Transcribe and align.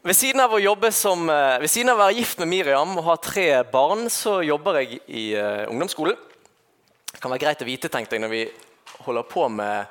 Ved 0.00 0.16
siden 0.16 0.40
som, 0.92 1.28
eh, 1.28 1.60
ved 1.60 1.68
siden 1.68 1.90
av 1.90 1.98
å 1.98 2.06
være 2.06 2.14
gift 2.16 2.38
med 2.38 2.48
Miriam 2.48 2.96
og 2.96 3.04
ha 3.04 3.16
tre 3.16 3.62
barn, 3.68 4.08
så 4.08 4.40
jobber 4.40 4.78
jeg 4.80 5.00
i 5.08 5.36
uh, 5.36 5.68
ungdomsskolen. 5.68 6.16
Det 7.12 7.20
kan 7.20 7.30
være 7.30 7.42
greit 7.42 7.60
å 7.60 7.68
vite 7.68 7.90
tenkte 7.92 8.16
jeg, 8.16 8.22
når 8.22 8.32
vi 8.32 8.50
holder 9.04 9.26
på 9.28 9.44
med 9.52 9.84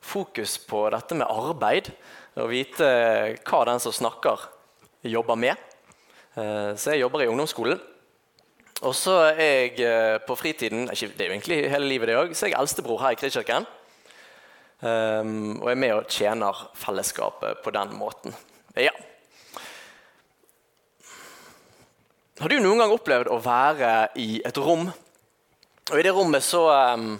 fokus 0.00 0.58
på 0.62 0.84
dette 0.94 1.18
med 1.18 1.26
arbeid, 1.26 1.90
å 2.38 2.46
vite 2.46 2.86
hva 3.42 3.64
den 3.66 3.82
som 3.82 3.90
snakker, 3.90 4.46
jobber 5.02 5.34
med. 5.34 5.58
Uh, 6.38 6.78
så 6.78 6.94
jeg 6.94 7.02
jobber 7.02 7.26
i 7.26 7.28
ungdomsskolen. 7.32 7.82
Og 8.86 8.94
så 8.94 9.18
er 9.32 9.42
jeg 9.42 9.82
uh, 9.82 10.22
på 10.22 10.38
fritiden 10.38 10.86
Det 10.86 11.02
er 11.18 11.26
jo 11.26 11.34
egentlig 11.34 11.60
hele 11.66 11.90
livet, 11.90 12.12
det 12.12 12.20
òg. 12.22 12.30
Så 12.30 12.46
er 12.46 12.54
jeg 12.54 12.60
eldstebror 12.60 13.02
her 13.02 13.18
i 13.18 13.18
Kristkirken. 13.18 13.66
Um, 14.86 15.58
og 15.58 15.72
er 15.72 15.82
med 15.82 15.98
og 15.98 16.06
tjener 16.06 16.66
fellesskapet 16.78 17.64
på 17.66 17.74
den 17.74 17.98
måten. 17.98 18.38
Ja. 18.78 18.94
Har 22.38 22.48
du 22.48 22.60
noen 22.62 22.78
gang 22.78 22.92
opplevd 22.94 23.32
å 23.34 23.40
være 23.42 23.92
i 24.22 24.38
et 24.46 24.58
rom, 24.62 24.84
og 25.88 25.94
i 25.98 26.02
det 26.06 26.12
rommet 26.14 26.44
så, 26.46 26.60
um, 26.70 27.16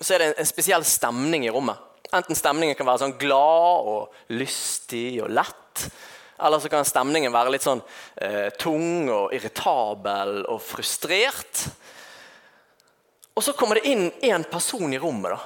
så 0.00 0.14
er 0.14 0.22
det 0.22 0.28
en, 0.30 0.48
spesiell 0.48 0.84
stemning 0.88 1.44
i 1.44 1.50
rommet? 1.52 1.76
Enten 2.16 2.38
stemningen 2.38 2.78
kan 2.78 2.88
være 2.88 3.02
sånn 3.02 3.18
glad 3.20 3.90
og 3.90 4.32
lystig 4.32 5.18
og 5.20 5.28
lett, 5.36 5.82
eller 6.40 6.62
så 6.62 6.70
kan 6.72 6.88
stemningen 6.88 7.34
være 7.34 7.52
litt 7.52 7.66
sånn 7.66 7.82
eh, 8.24 8.48
tung 8.56 9.10
og 9.12 9.34
irritabel 9.36 10.38
og 10.46 10.62
frustrert. 10.64 11.66
Og 13.36 13.44
så 13.44 13.52
kommer 13.58 13.76
det 13.76 13.90
inn 13.90 14.06
en 14.30 14.46
person 14.48 14.88
i 14.88 15.02
rommet 15.02 15.34
da, 15.34 15.40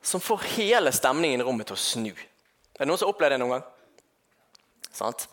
som 0.00 0.22
får 0.24 0.48
hele 0.54 0.94
stemningen 0.96 1.42
i 1.42 1.48
rommet 1.50 1.68
til 1.68 1.76
å 1.76 1.82
snu. 1.82 2.14
Er 2.14 2.80
det 2.80 2.88
noen 2.88 3.02
som 3.02 3.10
har 3.10 3.12
opplevd 3.12 3.36
det 3.36 3.42
noen 3.42 3.54
gang? 3.58 3.68
Sant? 5.02 5.28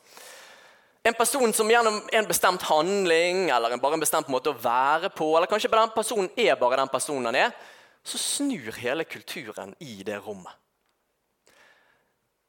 En 1.07 1.15
person 1.15 1.53
som 1.55 1.69
gjennom 1.71 2.01
en 2.11 2.27
bestemt 2.27 2.63
handling 2.67 3.47
eller 3.53 3.77
bare 3.79 3.95
en 3.95 4.03
bestemt 4.03 4.27
måte 4.31 4.51
å 4.51 4.59
være 4.59 5.11
på, 5.15 5.29
eller 5.37 5.47
kanskje 5.47 5.71
den 5.71 5.93
personen 5.95 6.29
er 6.35 6.57
bare 6.59 6.81
den 6.81 6.91
personen 6.91 7.29
han 7.29 7.37
er, 7.45 7.53
så 8.03 8.19
snur 8.19 8.75
hele 8.81 9.05
kulturen 9.07 9.73
i 9.79 10.01
det 10.03 10.17
rommet. 10.25 10.51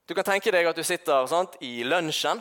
Du 0.08 0.14
kan 0.16 0.26
tenke 0.26 0.50
deg 0.54 0.66
at 0.66 0.78
du 0.78 0.82
sitter 0.86 1.26
sant, 1.28 1.58
i 1.60 1.84
lunsjen, 1.84 2.40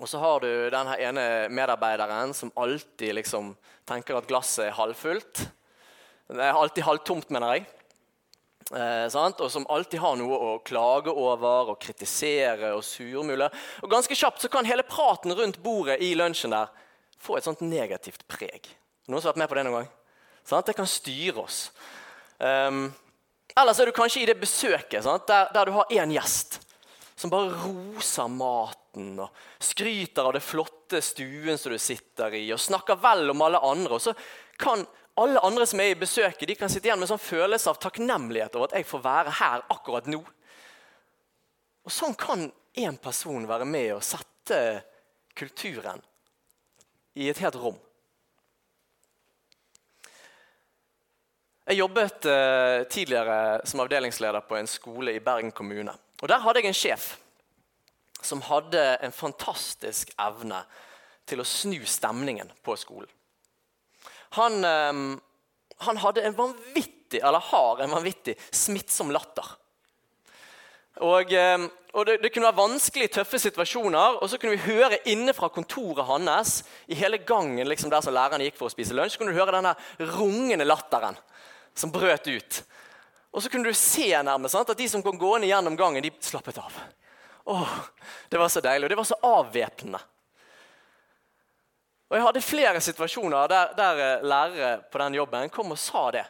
og 0.00 0.08
så 0.08 0.18
har 0.22 0.40
du 0.40 0.48
den 0.72 0.90
ene 0.96 1.24
medarbeideren 1.52 2.32
som 2.34 2.52
alltid 2.56 3.18
liksom, 3.18 3.52
tenker 3.86 4.16
at 4.16 4.28
glasset 4.30 4.70
er 4.70 4.78
halvfullt. 4.78 5.42
Det 6.32 6.40
er 6.40 6.56
alltid 6.56 6.86
halvtomt, 6.86 7.28
mener 7.34 7.58
jeg. 7.58 7.66
Eh, 8.70 9.16
og 9.42 9.50
som 9.50 9.66
alltid 9.68 10.00
har 10.00 10.16
noe 10.20 10.36
å 10.38 10.52
klage 10.64 11.10
over 11.10 11.72
og 11.72 11.80
kritisere 11.82 12.72
og 12.76 12.84
surmule. 12.86 13.48
Og 13.82 13.90
ganske 13.90 14.16
kjapt 14.16 14.44
så 14.44 14.50
kan 14.52 14.68
hele 14.68 14.86
praten 14.86 15.34
rundt 15.36 15.60
bordet 15.64 15.98
i 16.04 16.14
lunsjen 16.18 16.54
der 16.54 16.70
få 17.22 17.38
et 17.38 17.46
sånt 17.46 17.62
negativt 17.64 18.26
preg. 18.30 18.68
Noen 19.08 19.20
som 19.20 19.30
har 19.30 19.34
vært 19.34 19.42
med 19.42 19.50
på 19.50 19.58
det 19.58 19.66
noen 19.66 19.78
gang? 19.80 19.90
Sant? 20.46 20.66
det 20.66 20.76
kan 20.78 20.90
styre 20.90 21.44
oss. 21.44 21.64
Um, 22.38 22.88
ellers 23.54 23.78
er 23.78 23.90
du 23.90 23.94
kanskje 23.94 24.24
i 24.24 24.28
det 24.30 24.38
besøket 24.40 25.06
der, 25.06 25.50
der, 25.54 25.66
du 25.66 25.76
har 25.76 25.90
én 25.94 26.14
gjest 26.14 26.58
som 27.14 27.30
bare 27.30 27.52
roser 27.54 28.30
maten 28.32 29.20
og 29.22 29.44
skryter 29.62 30.26
av 30.26 30.32
det 30.34 30.42
flotte 30.42 30.98
stuen 31.04 31.58
som 31.60 31.74
du 31.74 31.78
sitter 31.78 32.34
i, 32.34 32.48
og 32.50 32.60
snakker 32.60 32.98
vel 32.98 33.30
om 33.30 33.44
alle 33.46 33.60
andre. 33.62 33.98
Og 33.98 34.02
så 34.02 34.14
kan 34.58 34.82
alle 35.22 35.42
andre 35.44 35.66
som 35.68 35.80
er 35.80 35.92
i 35.92 35.98
besøket, 35.98 36.48
de 36.48 36.56
kan 36.58 36.70
sitte 36.72 36.88
igjen 36.88 36.98
med 37.00 37.06
en 37.06 37.14
sånn 37.14 37.22
følelse 37.22 37.70
av 37.70 37.80
takknemlighet 37.82 38.56
over 38.58 38.70
at 38.70 38.76
jeg 38.78 38.88
får 38.88 39.04
være 39.04 39.36
her 39.38 39.64
akkurat 39.72 40.08
nå. 40.10 40.20
Og 41.82 41.92
Sånn 41.92 42.14
kan 42.18 42.46
én 42.78 42.98
person 43.02 43.46
være 43.48 43.66
med 43.68 43.94
og 43.96 44.04
sette 44.06 44.58
kulturen 45.36 46.02
i 47.18 47.28
et 47.28 47.40
helt 47.42 47.58
rom. 47.60 47.78
Jeg 51.68 51.78
jobbet 51.78 52.26
eh, 52.26 52.82
tidligere 52.90 53.66
som 53.68 53.80
avdelingsleder 53.84 54.44
på 54.48 54.56
en 54.58 54.70
skole 54.70 55.14
i 55.14 55.22
Bergen 55.22 55.52
kommune. 55.54 55.94
Og 56.22 56.28
Der 56.28 56.42
hadde 56.42 56.62
jeg 56.62 56.72
en 56.72 56.78
sjef 56.78 57.12
som 58.22 58.42
hadde 58.46 58.82
en 59.02 59.14
fantastisk 59.14 60.10
evne 60.20 60.62
til 61.26 61.42
å 61.42 61.46
snu 61.46 61.78
stemningen 61.86 62.50
på 62.62 62.74
skolen. 62.78 63.10
Han, 64.38 64.64
ehm, 64.64 65.20
han 65.86 66.00
hadde 66.00 66.24
en 66.26 66.36
vanvittig, 66.36 67.20
eller 67.20 67.44
har 67.52 67.82
en 67.82 67.94
vanvittig 67.96 68.36
smittsom 68.50 69.12
latter. 69.12 69.46
Og, 71.02 71.32
ehm, 71.32 71.66
og 71.92 72.06
det, 72.08 72.18
det, 72.22 72.30
kunne 72.32 72.48
være 72.48 72.60
vanskelig, 72.60 73.10
tøffe 73.12 73.40
situasjoner, 73.40 74.18
og 74.22 74.30
så 74.30 74.38
kunne 74.40 74.56
vi 74.56 74.72
høre 74.72 75.00
inne 75.12 75.34
fra 75.36 75.50
kontoret 75.52 76.06
hans 76.08 76.62
i 76.88 76.96
hele 76.96 77.20
gangen 77.28 77.68
liksom 77.68 77.92
der 77.92 78.04
som 78.04 78.14
læreren 78.16 78.44
gikk 78.44 78.56
for 78.60 78.70
å 78.70 78.72
spise 78.72 78.96
lunsj, 78.96 79.16
så 79.16 79.22
kunne 79.22 79.34
du 79.34 79.40
høre 79.40 79.56
denne 79.56 79.74
rungende 80.14 80.68
latteren 80.68 81.18
som 81.76 81.92
brøt 81.92 82.28
ut. 82.28 82.62
Og 83.32 83.42
så 83.42 83.52
kunne 83.52 83.68
du 83.68 83.76
se 83.76 84.10
nærmest 84.24 84.56
sant, 84.56 84.72
at 84.72 84.78
de 84.78 84.88
som 84.88 85.04
kom 85.04 85.20
gående 85.20 85.48
gjennom 85.48 85.76
gangen, 85.76 86.04
de 86.04 86.12
slappet 86.24 86.60
av. 86.60 86.76
Åh, 87.44 87.76
Det 88.28 88.38
var 88.38 88.48
så 88.48 88.60
deilig, 88.60 88.86
og 88.86 88.90
det 88.90 88.96
var 89.00 89.08
så 89.08 89.20
avvæpnende. 89.22 90.00
Og 92.12 92.18
Jeg 92.18 92.26
hadde 92.26 92.44
flere 92.44 92.80
situasjoner 92.84 93.48
der, 93.48 93.70
der 93.72 94.00
eh, 94.04 94.24
lærere 94.28 94.72
på 94.92 95.00
den 95.00 95.14
jobben 95.16 95.48
kom 95.48 95.72
og 95.72 95.78
sa 95.80 96.10
det. 96.12 96.26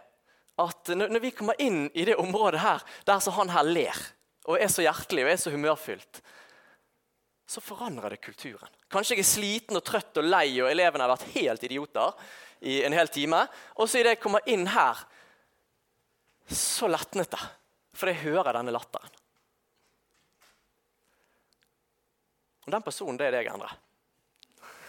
At 0.62 0.92
når 0.94 1.18
vi 1.18 1.32
kommer 1.34 1.58
inn 1.58 1.88
i 1.90 2.04
det 2.06 2.14
området 2.22 2.60
her, 2.62 2.84
der 3.08 3.18
så 3.18 3.34
han 3.34 3.50
her 3.50 3.66
ler 3.66 3.98
og 4.46 4.60
er 4.62 4.70
så 4.70 4.84
hjertelig 4.84 5.24
og 5.24 5.32
er 5.32 5.40
så 5.42 5.50
humørfylt, 5.50 6.22
så 7.50 7.60
forandrer 7.60 8.14
det 8.14 8.22
kulturen. 8.22 8.70
Kanskje 8.92 9.16
jeg 9.16 9.24
er 9.24 9.30
sliten 9.32 9.78
og 9.78 9.84
trøtt 9.86 10.22
og 10.22 10.26
lei, 10.28 10.46
og 10.62 10.70
elevene 10.70 11.02
har 11.02 11.12
vært 11.16 11.34
helt 11.34 11.66
idioter 11.66 12.14
i 12.62 12.78
en 12.86 12.94
hel 12.94 13.10
time. 13.10 13.42
Og 13.74 13.90
så 13.90 13.98
idet 13.98 14.14
jeg 14.14 14.22
kommer 14.22 14.46
inn 14.46 14.68
her, 14.70 15.02
så 16.46 16.86
letnet 16.90 17.34
det. 17.34 17.42
For 17.98 18.08
jeg 18.08 18.22
hører 18.22 18.54
denne 18.54 18.74
latteren. 18.74 19.18
Og 22.62 22.70
den 22.70 22.84
personen, 22.86 23.18
det 23.18 23.26
er 23.26 23.34
det 23.34 23.42
jeg 23.42 23.56
Endre. 23.56 23.74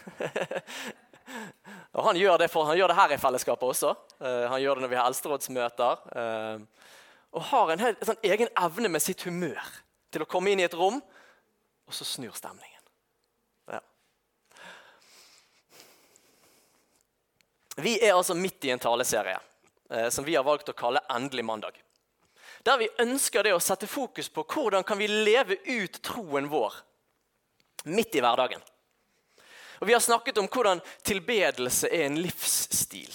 og 1.95 2.01
han 2.07 2.19
gjør, 2.19 2.45
for, 2.51 2.67
han 2.69 2.77
gjør 2.77 2.91
det 2.91 2.97
her 2.97 3.13
i 3.15 3.19
fellesskapet 3.21 3.69
også. 3.69 3.93
Uh, 4.19 4.45
han 4.51 4.61
gjør 4.61 4.79
det 4.79 4.85
når 4.85 4.91
vi 4.91 4.99
har 4.99 5.09
eldsterådsmøter. 5.09 6.03
Uh, 6.13 6.91
og 7.33 7.47
har 7.49 7.73
en, 7.73 7.81
helt, 7.81 8.01
en 8.01 8.11
sånn 8.11 8.27
egen 8.29 8.51
evne 8.61 8.91
med 8.93 9.03
sitt 9.03 9.23
humør 9.27 9.61
til 10.13 10.25
å 10.25 10.29
komme 10.29 10.53
inn 10.53 10.61
i 10.61 10.67
et 10.67 10.77
rom, 10.77 10.99
og 11.83 11.95
så 11.95 12.05
snur 12.05 12.35
stemningen. 12.37 12.83
Ja. 13.71 13.79
Vi 17.81 17.97
er 17.97 18.13
altså 18.13 18.37
midt 18.37 18.69
i 18.69 18.73
en 18.75 18.83
taleserie 18.83 19.39
uh, 19.39 20.09
som 20.13 20.27
vi 20.27 20.37
har 20.37 20.45
valgt 20.45 20.69
å 20.69 20.77
kalle 20.77 21.03
Endelig 21.13 21.45
mandag. 21.47 21.79
Der 22.63 22.79
vi 22.79 22.87
ønsker 23.03 23.43
det 23.43 23.51
å 23.55 23.63
sette 23.63 23.89
fokus 23.91 24.29
på 24.31 24.45
hvordan 24.47 24.85
kan 24.87 24.99
vi 25.01 25.09
leve 25.09 25.57
ut 25.67 25.97
troen 26.05 26.47
vår 26.51 26.77
midt 27.83 28.15
i 28.15 28.21
hverdagen. 28.23 28.61
Og 29.83 29.87
Vi 29.87 29.93
har 29.93 29.99
snakket 29.99 30.37
om 30.39 30.45
hvordan 30.47 30.79
tilbedelse 31.03 31.89
er 31.91 32.05
en 32.05 32.21
livsstil 32.23 33.11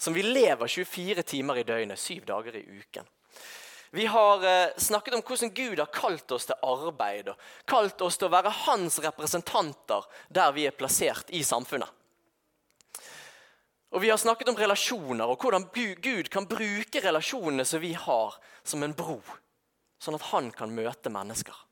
som 0.00 0.14
vi 0.16 0.22
lever 0.24 0.64
24 0.64 1.22
timer 1.28 1.58
i 1.60 1.64
døgnet, 1.68 2.00
syv 2.00 2.24
dager 2.24 2.56
i 2.56 2.62
uken. 2.64 3.04
Vi 3.92 4.06
har 4.08 4.46
eh, 4.48 4.72
snakket 4.80 5.18
om 5.18 5.20
hvordan 5.20 5.52
Gud 5.52 5.76
har 5.82 5.92
kalt 5.92 6.32
oss 6.32 6.48
til 6.48 6.56
arbeid 6.64 7.28
og 7.34 7.44
kalt 7.68 8.00
oss 8.00 8.16
til 8.16 8.30
å 8.30 8.32
være 8.32 8.54
hans 8.62 8.96
representanter 9.04 10.08
der 10.32 10.56
vi 10.56 10.64
er 10.70 10.78
plassert 10.80 11.28
i 11.36 11.44
samfunnet. 11.44 11.92
Og 13.92 14.00
Vi 14.00 14.08
har 14.08 14.24
snakket 14.24 14.48
om 14.48 14.56
relasjoner 14.56 15.28
og 15.28 15.44
hvordan 15.44 15.68
Gud 16.00 16.32
kan 16.32 16.48
bruke 16.48 17.04
relasjonene 17.04 17.68
som 17.68 17.84
vi 17.84 17.92
har, 17.92 18.40
som 18.64 18.80
en 18.88 18.96
bro, 18.96 19.20
sånn 20.00 20.16
at 20.16 20.30
han 20.32 20.48
kan 20.48 20.72
møte 20.72 21.12
mennesker. 21.12 21.66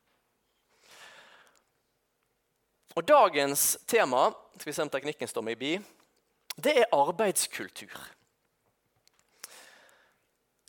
Og 2.98 3.04
Dagens 3.06 3.76
tema 3.86 4.24
skal 4.56 4.66
vi 4.66 4.74
se 4.74 4.82
om 4.82 4.90
teknikken 4.90 5.30
står 5.30 5.44
meg 5.46 5.58
bi, 5.60 5.76
det 6.58 6.72
er 6.80 6.94
arbeidskultur. 6.96 7.94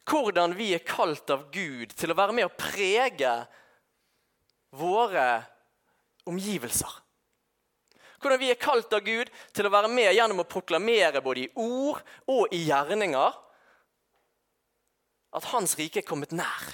Hvordan 0.06 0.54
vi 0.58 0.68
er 0.76 0.86
kalt 0.86 1.30
av 1.34 1.48
Gud 1.54 1.96
til 1.98 2.14
å 2.14 2.18
være 2.18 2.36
med 2.38 2.46
å 2.46 2.54
prege 2.54 3.32
våre 4.78 5.26
omgivelser. 6.30 6.92
Hvordan 8.22 8.42
vi 8.44 8.52
er 8.54 8.62
kalt 8.62 8.94
av 8.94 9.02
Gud 9.06 9.32
til 9.56 9.66
å 9.66 9.74
være 9.74 9.90
med 9.90 10.12
gjennom 10.14 10.44
å 10.44 10.50
proklamere 10.50 11.24
både 11.26 11.48
i 11.48 11.52
ord 11.58 12.04
og 12.30 12.54
i 12.54 12.62
gjerninger 12.68 13.42
at 15.34 15.50
Hans 15.50 15.74
rike 15.82 16.04
er 16.04 16.10
kommet 16.10 16.34
nær. 16.36 16.74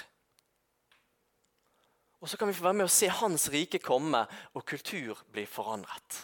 Og 2.26 2.30
så 2.30 2.36
kan 2.36 2.48
vi 2.50 2.54
få 2.58 2.64
være 2.64 2.74
med 2.74 2.88
å 2.88 2.90
se 2.90 3.06
Hans 3.06 3.44
rike 3.54 3.78
komme, 3.78 4.24
og 4.58 4.64
kultur 4.66 5.20
bli 5.30 5.44
forandret. 5.46 6.16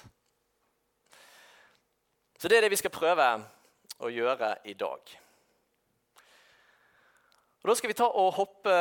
Så 2.34 2.50
det 2.50 2.58
er 2.58 2.66
det 2.66 2.72
vi 2.72 2.78
skal 2.80 2.90
prøve 2.90 3.28
å 4.02 4.10
gjøre 4.10 4.48
i 4.66 4.74
dag. 4.74 5.12
Og 7.62 7.70
Da 7.70 7.78
skal 7.78 7.94
vi 7.94 7.98
ta 8.02 8.10
og 8.10 8.34
hoppe 8.34 8.74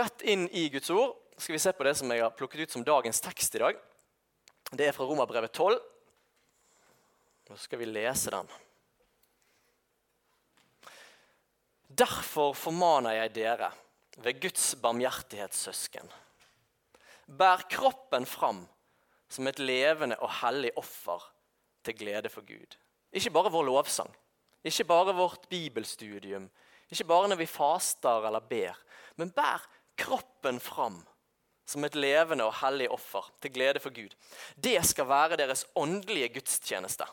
rett 0.00 0.24
inn 0.24 0.48
i 0.48 0.70
Guds 0.72 0.88
ord. 0.96 1.12
skal 1.36 1.52
vi 1.52 1.60
se 1.60 1.76
på 1.76 1.84
det 1.84 1.94
som 2.00 2.08
jeg 2.08 2.24
har 2.24 2.32
plukket 2.32 2.60
ut 2.64 2.72
som 2.72 2.84
dagens 2.84 3.20
tekst 3.20 3.54
i 3.54 3.58
dag. 3.58 3.76
Det 4.72 4.88
er 4.88 4.96
fra 4.96 5.04
Romerbrevet 5.04 5.52
12. 5.52 5.78
Nå 7.50 7.56
skal 7.60 7.84
vi 7.84 7.92
lese 7.92 8.30
den. 8.32 8.48
Derfor 11.88 12.56
formaner 12.56 13.20
jeg 13.20 13.34
dere 13.44 13.74
ved 14.16 14.40
Guds 14.40 14.74
barmhjertighetssøsken. 14.80 16.24
Bær 17.26 17.66
kroppen 17.70 18.26
fram 18.26 18.62
som 19.28 19.48
et 19.50 19.58
levende 19.58 20.18
og 20.22 20.30
hellig 20.40 20.70
offer 20.78 21.24
til 21.86 21.98
glede 21.98 22.30
for 22.30 22.46
Gud. 22.46 22.76
Ikke 23.12 23.32
bare 23.34 23.50
vår 23.50 23.66
lovsang, 23.66 24.12
ikke 24.64 24.86
bare 24.86 25.14
vårt 25.14 25.48
bibelstudium, 25.50 26.48
ikke 26.90 27.04
bare 27.04 27.28
når 27.28 27.40
vi 27.42 27.50
faster 27.50 28.26
eller 28.28 28.40
ber, 28.40 28.78
men 29.16 29.32
bær 29.34 29.64
kroppen 29.98 30.60
fram 30.60 31.00
som 31.66 31.84
et 31.84 31.96
levende 31.98 32.46
og 32.46 32.54
hellig 32.60 32.86
offer 32.94 33.26
til 33.42 33.52
glede 33.52 33.82
for 33.82 33.94
Gud. 33.94 34.14
Det 34.54 34.78
skal 34.86 35.08
være 35.08 35.38
deres 35.40 35.64
åndelige 35.74 36.28
gudstjeneste. 36.38 37.06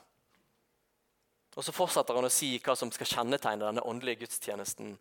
Og 1.56 1.66
så 1.66 1.74
fortsetter 1.74 2.18
han 2.18 2.28
å 2.28 2.34
si 2.34 2.56
hva 2.62 2.76
som 2.78 2.92
skal 2.94 3.10
kjennetegne 3.10 3.66
denne 3.66 3.86
åndelige 3.86 4.24
gudstjenesten. 4.26 4.94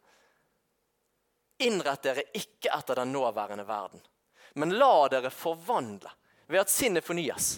Innrett 1.64 2.05
dere 2.05 2.25
ikke 2.37 2.73
etter 2.73 3.00
den 3.00 3.12
nåværende 3.12 3.67
verden, 3.69 4.00
men 4.54 4.75
la 4.78 5.08
dere 5.12 5.31
forvandle 5.32 6.10
ved 6.50 6.60
at 6.60 6.72
sinnet 6.72 7.04
fornyes, 7.04 7.54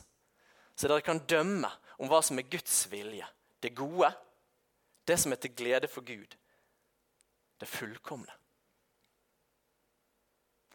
så 0.74 0.90
dere 0.90 1.04
kan 1.04 1.22
dømme 1.28 1.70
om 1.98 2.10
hva 2.10 2.20
som 2.22 2.38
er 2.38 2.48
Guds 2.50 2.84
vilje, 2.90 3.26
det 3.62 3.74
gode, 3.76 4.10
det 5.04 5.18
som 5.20 5.32
er 5.32 5.40
til 5.42 5.54
glede 5.56 5.90
for 5.90 6.06
Gud, 6.06 6.36
det 7.60 7.70
fullkomne. 7.70 8.32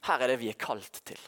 Her 0.08 0.24
er 0.24 0.32
det 0.32 0.40
vi 0.42 0.50
er 0.52 0.60
kalt 0.60 1.02
til. 1.06 1.20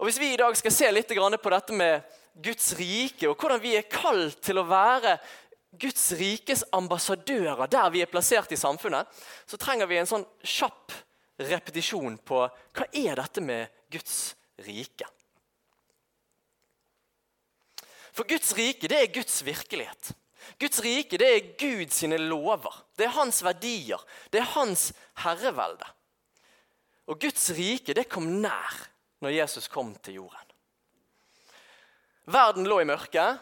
Og 0.00 0.08
Hvis 0.08 0.18
vi 0.18 0.32
i 0.32 0.40
dag 0.40 0.56
skal 0.56 0.72
se 0.72 0.88
litt 0.90 1.12
på 1.12 1.52
dette 1.52 1.76
med 1.76 2.02
Guds 2.34 2.72
rike, 2.78 3.28
og 3.28 3.36
hvordan 3.36 3.60
vi 3.60 3.76
er 3.76 3.90
kalt 3.90 4.40
til 4.42 4.58
å 4.58 4.66
være 4.66 5.18
Guds 5.78 6.12
rikes 6.18 6.64
ambassadører 6.72 7.68
der 7.70 7.90
vi 7.90 8.00
er 8.02 8.10
plassert 8.10 8.50
i 8.52 8.58
samfunnet, 8.58 9.06
så 9.46 9.56
trenger 9.60 9.86
vi 9.86 10.00
en 10.00 10.08
sånn 10.08 10.26
kjapp 10.42 10.94
repetisjon 11.48 12.18
på 12.26 12.42
hva 12.46 12.86
er 12.92 13.16
dette 13.20 13.42
med 13.44 13.70
Guds 13.92 14.34
rike. 14.66 15.08
For 18.10 18.28
Guds 18.28 18.52
rike 18.58 18.90
det 18.90 18.98
er 18.98 19.14
Guds 19.14 19.40
virkelighet. 19.46 20.12
Guds 20.60 20.80
rike 20.84 21.18
det 21.20 21.28
er 21.30 21.48
Guds 21.60 22.02
lover. 22.18 22.82
Det 22.96 23.06
er 23.06 23.16
hans 23.16 23.42
verdier. 23.44 24.02
Det 24.30 24.42
er 24.42 24.54
hans 24.56 24.90
herrevelde. 25.22 25.86
Og 27.08 27.20
Guds 27.20 27.50
rike 27.56 27.94
det 27.96 28.08
kom 28.10 28.26
nær 28.42 28.86
når 29.20 29.36
Jesus 29.36 29.68
kom 29.68 29.94
til 30.02 30.20
jorden. 30.22 30.46
Verden 32.30 32.68
lå 32.68 32.78
i 32.80 32.86
mørket, 32.86 33.40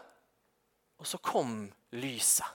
og 0.99 1.07
så 1.07 1.19
kom 1.21 1.67
lyset. 1.93 2.47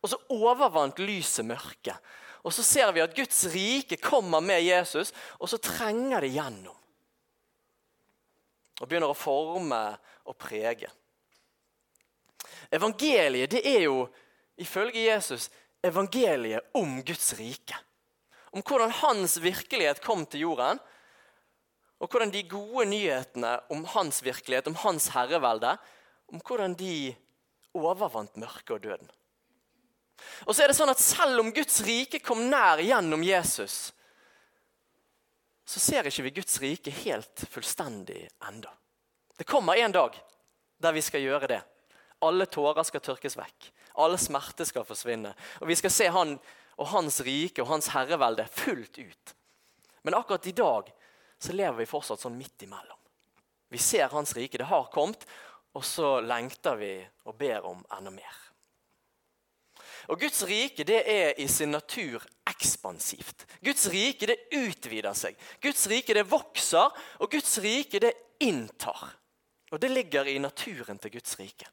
Og 0.00 0.12
så 0.12 0.18
overvant 0.32 1.00
lyset 1.02 1.44
mørket. 1.44 1.96
Og 2.40 2.54
så 2.54 2.64
ser 2.64 2.92
vi 2.96 3.02
at 3.04 3.16
Guds 3.16 3.42
rike 3.52 3.98
kommer 4.00 4.40
med 4.40 4.62
Jesus, 4.64 5.12
og 5.38 5.50
så 5.50 5.58
trenger 5.60 6.24
det 6.24 6.32
gjennom. 6.34 6.76
Og 8.80 8.88
begynner 8.88 9.12
å 9.12 9.18
forme 9.18 9.82
og 10.24 10.38
prege. 10.40 10.88
Evangeliet 12.72 13.52
det 13.52 13.60
er 13.68 13.84
jo, 13.84 14.06
ifølge 14.60 15.04
Jesus, 15.04 15.50
evangeliet 15.84 16.72
om 16.76 17.00
Guds 17.04 17.34
rike 17.36 17.76
om 18.50 18.64
hvordan 18.66 18.90
hans 19.02 19.38
virkelighet 19.42 20.02
kom 20.02 20.24
til 20.26 20.48
jorden, 20.48 20.80
og 22.00 22.08
hvordan 22.08 22.32
de 22.32 22.46
gode 22.48 22.86
nyhetene 22.88 23.56
om 23.72 23.84
hans 23.92 24.22
virkelighet, 24.24 24.70
om 24.70 24.78
hans 24.82 25.10
herrevelde, 25.14 25.76
om 26.32 26.40
hvordan 26.40 26.74
de 26.78 27.12
overvant 27.76 28.38
mørket 28.40 28.72
og 28.78 28.84
døden. 28.86 29.10
Og 30.46 30.54
så 30.54 30.64
er 30.64 30.70
det 30.70 30.76
sånn 30.78 30.92
at 30.92 31.02
Selv 31.02 31.42
om 31.42 31.52
Guds 31.54 31.80
rike 31.86 32.20
kom 32.24 32.46
nær 32.50 32.82
gjennom 32.84 33.24
Jesus, 33.24 33.90
så 35.70 35.80
ser 35.80 36.08
ikke 36.08 36.24
vi 36.26 36.36
Guds 36.40 36.58
rike 36.62 36.92
helt 37.04 37.44
fullstendig 37.50 38.24
enda. 38.48 38.72
Det 39.38 39.46
kommer 39.48 39.78
en 39.78 39.94
dag 39.94 40.16
der 40.82 40.96
vi 40.96 41.02
skal 41.04 41.22
gjøre 41.22 41.50
det. 41.52 41.60
Alle 42.26 42.46
tårer 42.50 42.84
skal 42.84 43.04
tørkes 43.04 43.36
vekk. 43.38 43.68
Alle 44.02 44.18
smerter 44.18 44.66
skal 44.68 44.84
forsvinne. 44.84 45.32
Og 45.60 45.70
vi 45.70 45.76
skal 45.78 45.92
se 45.94 46.08
Han 46.10 46.34
og 46.80 46.88
hans 46.94 47.20
rike 47.24 47.62
og 47.62 47.68
hans 47.68 47.90
herrevelde 47.92 48.46
fullt 48.50 48.98
ut. 48.98 49.34
Men 50.02 50.16
akkurat 50.16 50.46
i 50.46 50.56
dag 50.56 50.90
så 51.38 51.52
lever 51.52 51.82
vi 51.82 51.88
fortsatt 51.88 52.22
sånn 52.22 52.38
midt 52.38 52.64
imellom. 52.64 52.98
Vi 53.70 53.78
ser 53.78 54.08
hans 54.10 54.32
rike, 54.36 54.58
det 54.58 54.68
har 54.68 54.88
kommet, 54.92 55.26
og 55.76 55.84
så 55.86 56.18
lengter 56.24 56.78
vi 56.80 56.94
og 57.28 57.36
ber 57.38 57.68
om 57.68 57.84
enda 57.96 58.10
mer. 58.10 58.38
Og 60.10 60.18
Guds 60.18 60.42
rike 60.42 60.84
det 60.86 61.00
er 61.06 61.36
i 61.38 61.46
sin 61.48 61.70
natur 61.70 62.24
ekspansivt. 62.50 63.44
Guds 63.62 63.86
rike 63.92 64.26
det 64.26 64.40
utvider 64.58 65.14
seg. 65.14 65.36
Guds 65.62 65.86
rike 65.90 66.16
det 66.16 66.26
vokser, 66.26 66.90
og 67.22 67.30
Guds 67.30 67.58
rike 67.62 68.00
det 68.02 68.12
inntar. 68.42 69.04
Og 69.70 69.78
det 69.78 69.92
ligger 69.92 70.26
i 70.26 70.40
naturen 70.42 70.98
til 70.98 71.14
Guds 71.14 71.38
rike. 71.38 71.68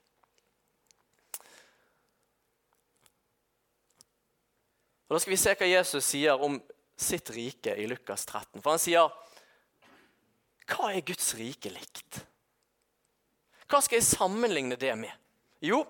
Og 5.08 5.16
Da 5.16 5.20
skal 5.24 5.34
vi 5.34 5.40
se 5.40 5.56
hva 5.58 5.72
Jesus 5.72 6.06
sier 6.06 6.44
om 6.44 6.60
sitt 6.98 7.30
rike 7.34 7.74
i 7.80 7.88
Lukas 7.90 8.26
13. 8.28 8.62
For 8.62 8.76
han 8.76 8.82
sier 8.82 9.14
Hva 10.68 10.92
er 10.92 11.06
Guds 11.08 11.32
rike 11.40 11.72
likt? 11.72 12.26
Hva 13.68 13.80
skal 13.82 13.98
jeg 13.98 14.12
sammenligne 14.12 14.78
det 14.80 14.94
med? 15.00 15.14
Jo, 15.64 15.82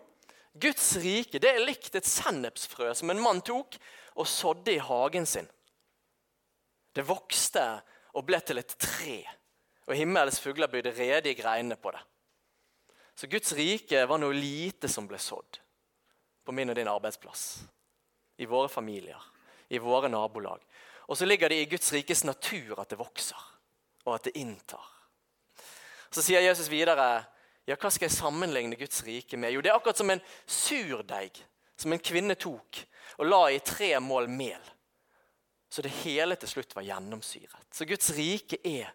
Guds 0.60 0.96
rike 1.04 1.42
det 1.42 1.52
er 1.52 1.66
likt 1.66 1.96
et 1.96 2.08
sennepsfrø 2.08 2.94
som 2.98 3.12
en 3.14 3.22
mann 3.22 3.42
tok 3.46 3.78
og 4.18 4.28
sådde 4.28 4.74
i 4.74 4.82
hagen 4.82 5.26
sin. 5.30 5.48
Det 6.94 7.06
vokste 7.06 7.64
og 8.18 8.26
ble 8.26 8.40
til 8.42 8.58
et 8.58 8.74
tre, 8.82 9.20
og 9.86 9.96
himmelens 9.96 10.40
fugler 10.42 10.72
bygde 10.72 10.96
rede 10.98 11.30
i 11.30 11.38
greinene 11.38 11.78
på 11.78 11.94
det. 11.94 12.02
Så 13.18 13.30
Guds 13.30 13.54
rike 13.58 14.04
var 14.10 14.22
noe 14.22 14.34
lite 14.34 14.90
som 14.90 15.08
ble 15.10 15.20
sådd 15.22 15.60
på 16.46 16.54
min 16.56 16.70
og 16.72 16.78
din 16.78 16.90
arbeidsplass 16.90 17.48
i 18.38 18.46
våre 18.50 18.70
familier, 18.70 19.22
i 19.70 19.80
våre 19.82 20.10
nabolag. 20.10 20.62
Og 21.08 21.18
så 21.18 21.26
ligger 21.26 21.50
det 21.50 21.62
i 21.62 21.70
Guds 21.70 21.90
rikes 21.94 22.24
natur 22.28 22.78
at 22.82 22.92
det 22.92 23.00
vokser, 23.00 23.40
og 24.06 24.16
at 24.16 24.28
det 24.28 24.38
inntar. 24.38 24.86
Så 26.12 26.24
sier 26.24 26.46
Jesus 26.46 26.70
videre 26.72 27.26
ja, 27.68 27.76
hva 27.76 27.92
skal 27.92 28.08
jeg 28.08 28.16
sammenligne 28.16 28.78
Guds 28.80 29.04
rike 29.04 29.38
med? 29.38 29.52
Jo, 29.52 29.62
Det 29.62 29.72
er 29.72 29.76
akkurat 29.76 30.00
som 30.00 30.10
en 30.10 30.24
surdeig 30.46 31.42
som 31.78 31.94
en 31.94 32.02
kvinne 32.02 32.36
tok 32.40 32.80
og 33.18 33.28
la 33.28 33.42
i 33.52 33.60
tre 33.60 33.92
mål 34.00 34.30
mel. 34.32 34.62
Så 35.70 35.84
det 35.84 35.92
hele 36.04 36.38
til 36.40 36.50
slutt 36.50 36.76
var 36.76 36.86
gjennomsyret. 36.88 37.68
Så 37.72 37.86
Guds 37.86 38.10
rike 38.16 38.58
er 38.64 38.94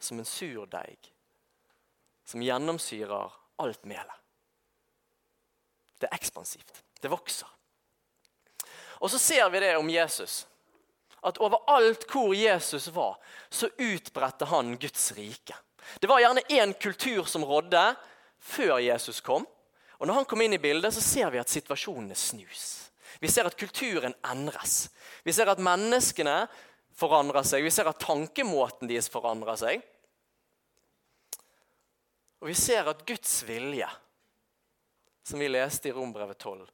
som 0.00 0.18
en 0.18 0.26
surdeig 0.26 1.12
som 2.26 2.42
gjennomsyrer 2.42 3.32
alt 3.62 3.86
melet. 3.86 4.18
Det 6.00 6.08
er 6.08 6.16
ekspansivt. 6.16 6.82
Det 7.00 7.10
vokser. 7.12 7.48
Og 9.00 9.10
så 9.10 9.18
ser 9.18 9.50
vi 9.50 9.60
det 9.60 9.76
om 9.76 9.90
Jesus. 9.90 10.46
At 11.22 11.38
overalt 11.38 12.06
hvor 12.10 12.34
Jesus 12.34 12.88
var, 12.94 13.18
så 13.48 13.68
utbredte 13.78 14.48
han 14.48 14.76
Guds 14.80 15.12
rike. 15.16 15.56
Det 16.00 16.08
var 16.08 16.20
gjerne 16.22 16.46
én 16.48 16.74
kultur 16.80 17.24
som 17.24 17.44
rådde 17.44 17.94
før 18.40 18.78
Jesus 18.78 19.20
kom. 19.20 19.46
Og 20.00 20.06
Når 20.06 20.14
han 20.14 20.24
kom 20.24 20.40
inn 20.40 20.56
i 20.56 20.62
bildet, 20.62 20.94
så 20.94 21.02
ser 21.04 21.30
vi 21.30 21.40
at 21.40 21.52
situasjonene 21.52 22.16
snus. 22.16 22.90
Vi 23.20 23.28
ser 23.28 23.44
at 23.44 23.56
kulturen 23.58 24.14
endres. 24.24 24.88
Vi 25.24 25.32
ser 25.32 25.50
at 25.52 25.60
menneskene 25.60 26.46
forandrer 26.96 27.44
seg. 27.44 27.64
Vi 27.66 27.72
ser 27.74 27.90
at 27.90 28.00
tankemåten 28.00 28.88
deres 28.88 29.10
forandrer 29.12 29.60
seg. 29.60 29.84
Og 32.40 32.48
vi 32.48 32.56
ser 32.56 32.88
at 32.88 33.04
Guds 33.04 33.42
vilje, 33.44 33.88
som 35.28 35.42
vi 35.42 35.50
leste 35.52 35.90
i 35.90 35.92
Rombrevet 35.92 36.40
12, 36.40 36.64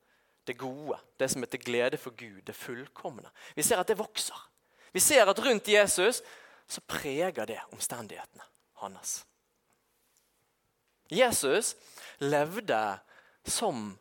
det 0.46 0.54
gode, 0.54 1.00
det 1.18 1.26
som 1.32 1.42
er 1.42 1.50
til 1.50 1.64
glede 1.66 1.98
for 1.98 2.14
Gud, 2.14 2.44
det 2.46 2.54
fullkomne. 2.54 3.32
Vi 3.58 3.64
ser 3.66 3.82
at 3.82 3.90
det 3.90 3.98
vokser. 3.98 4.38
Vi 4.94 5.02
ser 5.02 5.26
at 5.26 5.40
rundt 5.42 5.66
Jesus 5.66 6.22
så 6.70 6.80
preger 6.86 7.46
det 7.50 7.58
omstendighetene 7.74 8.46
hans. 8.82 9.24
Jesus 11.08 11.76
levde 12.18 12.98
som 13.44 13.98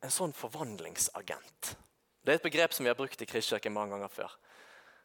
en 0.00 0.14
sånn 0.14 0.32
forvandlingsagent. 0.34 1.74
Det 2.22 2.34
er 2.34 2.40
et 2.40 2.46
begrep 2.46 2.74
som 2.74 2.84
vi 2.84 2.90
har 2.90 2.98
brukt 2.98 3.22
i 3.22 3.26
Kristkirken 3.26 3.74
mange 3.74 3.94
ganger 3.94 4.10
før. 4.12 4.32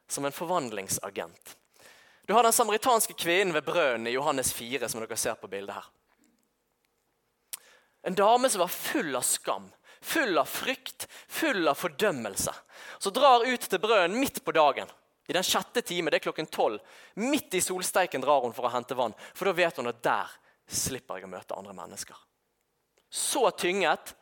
Som 0.07 0.25
en 0.25 0.35
forvandlingsagent. 0.35 1.55
Du 2.25 2.33
har 2.33 2.43
den 2.43 2.55
samaritanske 2.55 3.13
kvinnen 3.13 3.53
ved 3.53 3.65
brønnen 3.67 4.07
i 4.07 4.15
Johannes 4.15 4.53
4, 4.53 4.89
som 4.89 5.01
dere 5.03 5.17
ser 5.19 5.37
på 5.39 5.49
bildet 5.51 5.75
her. 5.75 5.87
En 8.03 8.15
dame 8.15 8.49
som 8.49 8.63
var 8.63 8.71
full 8.71 9.15
av 9.15 9.23
skam, 9.27 9.69
full 10.01 10.37
av 10.37 10.45
frykt, 10.45 11.07
full 11.27 11.67
av 11.67 11.79
fordømmelse. 11.79 12.53
Som 12.99 13.15
drar 13.15 13.45
ut 13.47 13.67
til 13.69 13.79
brønnen 13.79 14.19
midt 14.19 14.41
på 14.43 14.55
dagen. 14.55 14.91
I 15.27 15.33
den 15.33 15.45
sjette 15.45 15.81
time, 15.81 16.11
det 16.11 16.19
er 16.19 16.25
klokken 16.25 16.49
tolv. 16.51 16.81
Midt 17.15 17.55
i 17.55 17.61
solsteiken 17.63 18.23
drar 18.23 18.43
hun 18.43 18.55
for 18.55 18.67
å 18.67 18.73
hente 18.73 18.97
vann. 18.97 19.15
For 19.33 19.47
da 19.47 19.55
vet 19.55 19.79
hun 19.79 19.91
at 19.91 20.01
der 20.03 20.31
slipper 20.67 21.19
jeg 21.19 21.27
å 21.27 21.31
møte 21.31 21.55
andre 21.55 21.75
mennesker. 21.77 22.17
Så 23.13 23.45
tynget, 23.55 24.15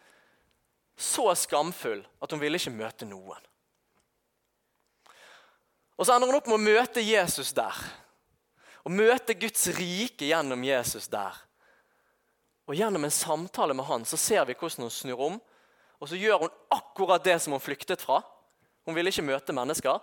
så 0.97 1.31
skamfull 1.35 2.03
at 2.21 2.33
hun 2.33 2.41
ville 2.41 2.59
ikke 2.59 2.75
møte 2.75 3.07
noen. 3.09 3.41
Og 5.97 6.05
Så 6.05 6.15
ender 6.15 6.31
hun 6.31 6.39
opp 6.39 6.47
med 6.49 6.57
å 6.57 6.65
møte 6.65 7.01
Jesus 7.05 7.53
der. 7.53 7.77
Og 8.81 8.93
møte 8.93 9.37
Guds 9.37 9.67
rike 9.77 10.25
gjennom 10.25 10.63
Jesus 10.65 11.05
der. 11.11 11.35
Og 12.65 12.77
Gjennom 12.77 13.05
en 13.05 13.13
samtale 13.13 13.75
med 13.77 13.85
han 13.85 14.05
så 14.05 14.17
ser 14.17 14.45
vi 14.49 14.55
hvordan 14.57 14.87
hun 14.87 14.93
snur 14.93 15.21
om. 15.27 15.39
Og 16.01 16.09
så 16.09 16.17
gjør 16.17 16.47
hun 16.47 16.55
akkurat 16.73 17.23
det 17.23 17.37
som 17.43 17.53
hun 17.53 17.61
flyktet 17.61 18.01
fra. 18.01 18.21
Hun 18.85 18.97
ville 18.97 19.13
ikke 19.13 19.27
møte 19.27 19.53
mennesker. 19.53 20.01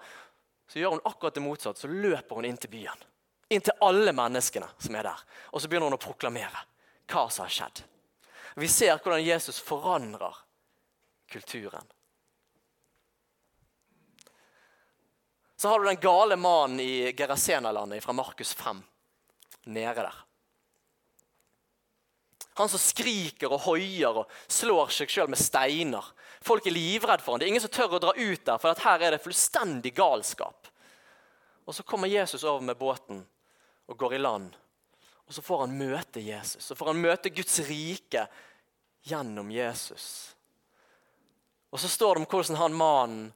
Så 0.69 0.79
gjør 0.79 0.97
hun 0.97 1.07
akkurat 1.09 1.35
det 1.35 1.45
motsatte. 1.45 1.81
Så 1.81 1.89
løper 1.89 2.37
hun 2.37 2.45
inn 2.45 2.59
til 2.61 2.71
byen. 2.71 3.07
Inn 3.49 3.65
til 3.65 3.77
alle 3.85 4.13
menneskene 4.13 4.69
som 4.79 4.97
er 4.99 5.09
der. 5.09 5.23
Og 5.53 5.63
så 5.63 5.69
begynner 5.69 5.89
hun 5.89 5.97
å 5.97 6.03
proklamere 6.03 6.67
hva 7.09 7.29
som 7.33 7.47
har 7.47 7.55
skjedd. 7.55 7.83
Vi 8.59 8.69
ser 8.69 8.99
hvordan 8.99 9.25
Jesus 9.25 9.61
forandrer 9.65 10.37
kulturen. 11.31 11.87
Så 15.57 15.69
har 15.69 15.81
du 15.81 15.89
den 15.89 16.01
gale 16.03 16.37
mannen 16.37 16.81
i 16.81 17.13
Gerasenalandet 17.17 18.05
fra 18.05 18.13
Markus 18.13 18.53
5 18.55 18.83
nede 19.65 19.95
der. 20.05 20.28
Han 22.59 22.71
som 22.71 22.81
skriker 22.83 23.53
og 23.55 23.63
hoier 23.69 24.25
og 24.25 24.33
slår 24.51 24.91
seg 24.95 25.13
sjøl 25.13 25.31
med 25.31 25.39
steiner. 25.39 26.05
Folk 26.43 26.67
er 26.67 26.75
livredde 26.75 27.23
for 27.23 27.35
ham. 27.35 27.41
Det 27.41 27.47
er 27.47 27.53
ingen 27.53 27.63
som 27.63 27.73
tør 27.75 27.99
å 27.99 28.03
dra 28.03 28.15
ut 28.17 28.45
der, 28.45 28.59
for 28.59 28.83
her 28.85 29.05
er 29.05 29.15
det 29.15 29.23
fullstendig 29.23 29.95
galskap. 29.95 30.67
Og 31.69 31.75
Så 31.75 31.85
kommer 31.87 32.09
Jesus 32.11 32.45
over 32.45 32.65
med 32.65 32.79
båten 32.79 33.21
og 33.87 33.99
går 33.99 34.15
i 34.15 34.19
land. 34.19 34.57
Og 35.29 35.35
Så 35.35 35.43
får 35.43 35.67
han 35.67 35.79
møte 35.79 36.21
Jesus. 36.21 36.65
Så 36.65 36.75
får 36.75 36.93
han 36.93 37.03
møte 37.03 37.31
Guds 37.31 37.61
rike 37.69 38.27
gjennom 39.07 39.51
Jesus. 39.53 40.35
Og 41.71 41.81
Så 41.81 41.89
står 41.89 42.15
det 42.15 42.25
om 42.25 42.31
hvordan 42.31 42.57
han 42.57 42.75
mannen, 42.75 43.33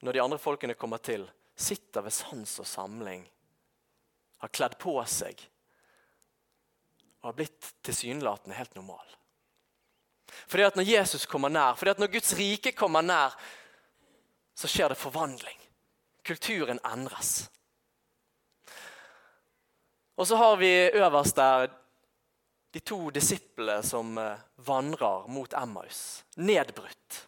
når 0.00 0.12
de 0.12 0.22
andre 0.22 0.38
folkene 0.38 0.74
kommer 0.78 1.00
til, 1.02 1.24
sitter 1.56 2.04
ved 2.04 2.12
sans 2.12 2.58
og 2.60 2.68
samling, 2.68 3.24
har 4.38 4.52
kledd 4.52 4.76
på 4.78 4.98
seg 5.08 5.40
og 7.26 7.32
har 7.32 7.38
blitt 7.40 7.72
tilsynelatende 7.82 8.54
helt 8.54 8.74
normal. 8.78 9.06
Fordi 10.46 10.62
at 10.62 10.76
Når 10.76 10.86
Jesus 10.86 11.26
kommer 11.26 11.50
nær, 11.50 11.74
fordi 11.74 11.90
at 11.90 11.98
når 11.98 12.12
Guds 12.12 12.32
rike 12.38 12.72
kommer 12.72 13.02
nær, 13.02 13.34
så 14.54 14.70
skjer 14.70 14.94
det 14.94 14.98
forvandling. 15.00 15.58
Kulturen 16.22 16.78
endres. 16.86 17.48
Og 20.16 20.26
så 20.26 20.36
har 20.36 20.56
vi 20.56 20.70
øverst 20.94 21.36
der 21.36 21.66
de 22.72 22.80
to 22.80 23.10
disiplene 23.10 23.82
som 23.82 24.18
eh, 24.18 24.38
vandrer 24.56 25.26
mot 25.26 25.52
Emmaus. 25.52 26.24
Nedbrutt, 26.36 27.26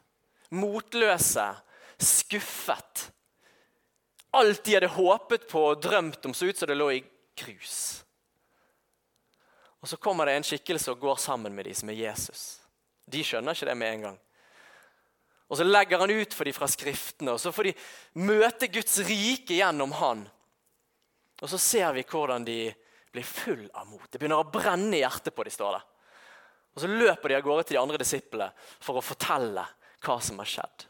motløse, 0.51 1.51
skuffet. 1.99 3.09
Alt 4.31 4.63
de 4.65 4.79
hadde 4.79 4.95
håpet 4.95 5.51
på 5.51 5.73
og 5.73 5.83
drømt 5.83 6.27
om, 6.27 6.35
så 6.35 6.47
ut 6.47 6.59
som 6.59 6.71
det 6.71 6.79
lå 6.79 6.93
i 6.93 7.05
grus. 7.35 8.05
Og 9.81 9.89
Så 9.89 9.97
kommer 9.97 10.27
det 10.27 10.39
en 10.39 10.47
skikkelse 10.47 10.93
og 10.93 11.01
går 11.01 11.21
sammen 11.23 11.55
med 11.55 11.69
dem, 11.69 11.75
som 11.75 11.91
er 11.91 12.01
Jesus. 12.01 12.59
De 13.07 13.23
skjønner 13.25 13.55
ikke 13.55 13.69
det 13.69 13.77
med 13.79 13.93
en 13.93 14.07
gang. 14.09 14.19
Og 15.49 15.57
Så 15.57 15.65
legger 15.65 15.99
han 15.99 16.11
ut 16.11 16.35
for 16.35 16.45
dem 16.45 16.57
fra 16.57 16.69
Skriftene, 16.69 17.33
og 17.33 17.41
så 17.41 17.53
får 17.53 17.71
de 17.71 17.77
møte 18.21 18.69
Guds 18.69 18.99
rike 19.09 19.57
gjennom 19.61 19.95
han. 20.01 20.27
Og 21.41 21.49
Så 21.49 21.59
ser 21.59 21.93
vi 21.97 22.05
hvordan 22.05 22.45
de 22.45 22.75
blir 23.13 23.25
full 23.25 23.71
av 23.73 23.87
mot. 23.87 24.05
Det 24.11 24.19
begynner 24.19 24.43
å 24.43 24.51
brenne 24.53 24.99
i 24.99 25.01
hjertet 25.01 25.35
på 25.35 25.47
dem, 25.47 25.55
står 25.55 25.79
det. 25.79 25.85
Og 26.75 26.83
Så 26.83 26.91
løper 26.91 27.29
de 27.29 27.39
av 27.39 27.47
gårde 27.47 27.65
til 27.69 27.79
de 27.79 27.83
andre 27.83 28.01
disiplene 28.03 28.51
for 28.79 28.99
å 28.99 29.05
fortelle 29.05 29.65
hva 30.05 30.19
som 30.23 30.39
har 30.43 30.51
skjedd. 30.51 30.85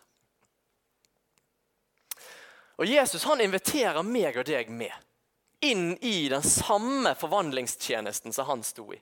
Og 2.78 2.86
Jesus 2.86 3.24
han 3.26 3.40
inviterer 3.42 4.02
meg 4.06 4.36
og 4.38 4.46
deg 4.46 4.70
med 4.70 4.94
inn 5.60 5.98
i 6.04 6.28
den 6.28 6.42
samme 6.42 7.14
forvandlingstjenesten 7.14 8.32
som 8.32 8.46
han 8.46 8.62
sto 8.62 8.92
i. 8.94 9.00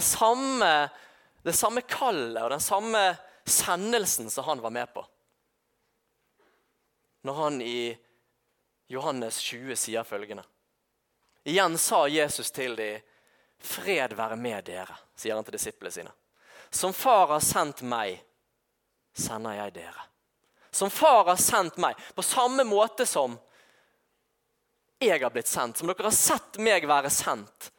Samme, 0.00 0.88
det 1.42 1.52
samme 1.52 1.80
kallet 1.80 2.42
og 2.42 2.50
den 2.50 2.60
samme 2.62 3.02
sendelsen 3.44 4.30
som 4.30 4.44
han 4.44 4.60
var 4.60 4.70
med 4.70 4.92
på. 4.94 5.06
Når 7.22 7.34
han 7.34 7.62
i 7.62 7.96
Johannes 8.86 9.40
20 9.42 9.76
sier 9.76 10.06
følgende 10.06 10.44
Igjen 11.48 11.78
sa 11.78 12.06
Jesus 12.08 12.50
til 12.50 12.76
dem, 12.76 13.00
'Fred 13.58 14.12
være 14.14 14.36
med 14.36 14.64
dere', 14.64 14.96
sier 15.16 15.34
han 15.34 15.44
til 15.44 15.56
disiplene 15.56 15.90
sine. 15.92 16.10
'Som 16.70 16.92
Far 16.92 17.26
har 17.26 17.40
sendt 17.40 17.82
meg, 17.82 18.20
sender 19.16 19.52
jeg 19.52 19.74
dere.' 19.74 20.06
Som 20.70 20.90
Far 20.90 21.24
har 21.24 21.36
sendt 21.36 21.76
meg, 21.76 21.96
på 22.14 22.22
samme 22.22 22.64
måte 22.64 23.06
som 23.06 23.38
jeg 24.98 25.22
har 25.22 25.30
blitt 25.30 25.50
sendt, 25.50 25.78
som 25.78 25.90
dere 25.90 26.08
har 26.08 26.14
sett 26.16 26.58
meg 26.62 26.86
være 26.88 27.10
sendt. 27.12 27.70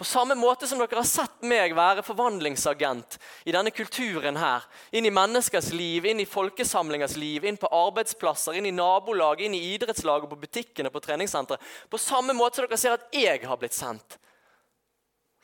På 0.00 0.06
samme 0.08 0.32
måte 0.34 0.64
som 0.64 0.80
dere 0.80 0.96
har 0.96 1.04
sett 1.04 1.42
meg 1.44 1.74
være 1.76 2.00
forvandlingsagent 2.00 3.18
i 3.44 3.52
denne 3.52 3.68
kulturen 3.68 4.38
her, 4.40 4.64
inn 4.96 5.04
i 5.04 5.12
menneskers 5.12 5.68
liv, 5.76 6.06
inn 6.08 6.22
i 6.22 6.28
folkesamlingers 6.28 7.18
liv, 7.20 7.44
inn 7.44 7.60
på 7.60 7.68
arbeidsplasser, 7.68 8.56
inn 8.56 8.70
i 8.70 8.72
nabolag, 8.72 9.42
inn 9.44 9.58
i 9.58 9.60
idrettslag 9.74 10.24
og 10.24 10.32
på 10.32 10.40
butikkene 10.46 10.88
på 10.88 11.04
treningssenteret. 11.04 11.60
På 11.92 12.00
samme 12.00 12.32
måte 12.32 12.56
som 12.56 12.64
dere 12.64 12.80
ser 12.80 12.96
at 12.96 13.12
jeg 13.12 13.44
har 13.44 13.60
blitt 13.60 13.76
sendt, 13.76 14.16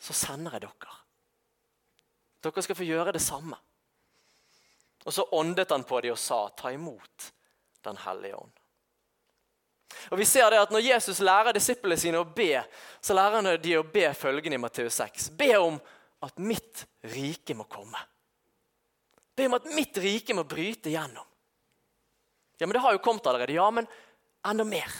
så 0.00 0.16
sender 0.16 0.56
jeg 0.56 0.64
dere. 0.64 0.96
Dere 2.48 2.64
skal 2.64 2.80
få 2.80 2.88
gjøre 2.88 3.12
det 3.12 3.24
samme. 3.26 3.60
Og 5.04 5.12
så 5.12 5.28
åndet 5.36 5.76
han 5.76 5.84
på 5.84 6.00
dem 6.00 6.16
og 6.16 6.18
sa, 6.18 6.46
ta 6.56 6.72
imot 6.72 7.32
Den 7.84 8.00
hellige 8.02 8.40
ånd. 8.40 8.56
Og 10.10 10.18
vi 10.18 10.26
ser 10.28 10.50
det 10.50 10.60
at 10.60 10.72
Når 10.74 10.84
Jesus 10.84 11.20
lærer 11.24 11.54
disiplene 11.56 11.98
sine 11.98 12.20
å 12.20 12.26
be, 12.26 12.62
så 13.00 13.14
lærer 13.14 13.40
han 13.40 13.62
de 13.62 13.76
å 13.78 13.86
be 13.86 14.08
følgende 14.14 14.58
i 14.58 14.62
Matteus 14.62 14.98
6. 15.00 15.30
Be 15.38 15.52
om 15.58 15.78
at 16.26 16.38
mitt 16.38 16.86
rike 17.12 17.54
må 17.54 17.66
komme. 17.70 18.00
Be 19.36 19.46
om 19.46 19.56
at 19.58 19.68
mitt 19.76 19.98
rike 20.00 20.34
må 20.34 20.46
bryte 20.48 20.90
gjennom. 20.90 21.24
Ja, 22.58 22.66
men 22.66 22.72
Det 22.72 22.80
har 22.80 22.92
jo 22.92 23.04
kommet 23.04 23.26
allerede. 23.26 23.52
Ja, 23.52 23.70
men 23.70 23.86
enda 24.46 24.64
mer. 24.64 24.92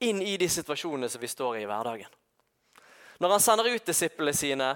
Inn 0.00 0.22
i 0.22 0.36
de 0.36 0.48
situasjonene 0.48 1.08
som 1.08 1.20
vi 1.20 1.28
står 1.28 1.56
i 1.56 1.62
i 1.62 1.68
hverdagen. 1.68 2.10
Når 3.18 3.30
han 3.30 3.40
sender 3.40 3.70
ut 3.70 3.86
disiplene 3.86 4.34
sine, 4.36 4.74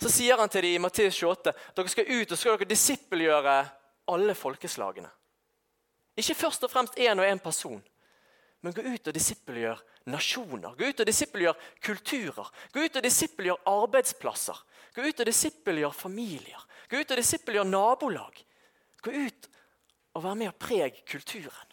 så 0.00 0.08
sier 0.08 0.38
han 0.38 0.48
til 0.48 0.64
dem 0.64 0.78
i 0.78 0.82
Matteus 0.82 1.18
28 1.18 1.52
dere 1.76 1.92
skal 1.92 2.08
ut 2.08 2.32
og 2.32 2.38
skal 2.38 2.56
dere 2.56 2.70
disippelgjøre 2.70 3.56
alle 4.14 4.34
folkeslagene. 4.38 5.10
Ikke 6.16 6.36
først 6.38 6.64
og 6.64 6.70
fremst 6.70 6.98
én 7.00 7.18
og 7.18 7.26
én 7.26 7.42
person, 7.42 7.82
men 8.62 8.72
gå 8.72 8.82
ut 8.86 9.10
og 9.10 9.14
disippelgjør 9.14 9.80
nasjoner. 10.08 10.76
Gå 10.78 10.88
ut 10.88 11.02
og 11.02 11.08
disippelgjør 11.08 11.66
kulturer. 11.84 12.48
Gå 12.72 12.86
ut 12.86 12.96
og 12.96 13.04
disippelgjør 13.04 13.66
arbeidsplasser. 13.68 14.62
Gå 14.94 15.04
ut 15.04 15.20
og 15.20 15.28
disippelgjør 15.28 15.92
familier. 15.96 16.64
Gå 16.88 17.02
ut 17.02 17.12
og 17.12 17.20
disippelgjør 17.20 17.68
nabolag. 17.68 18.40
Gå 19.04 19.12
ut 19.12 19.48
og 20.14 20.24
vær 20.24 20.38
med 20.38 20.52
og 20.52 20.58
preg 20.62 21.02
kulturen. 21.10 21.70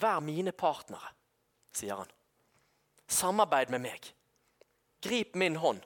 Vær 0.00 0.20
mine 0.22 0.52
partnere, 0.54 1.10
sier 1.74 1.98
han. 1.98 2.10
Samarbeid 3.10 3.72
med 3.74 3.82
meg. 3.88 4.12
Grip 5.02 5.34
min 5.34 5.58
hånd. 5.58 5.82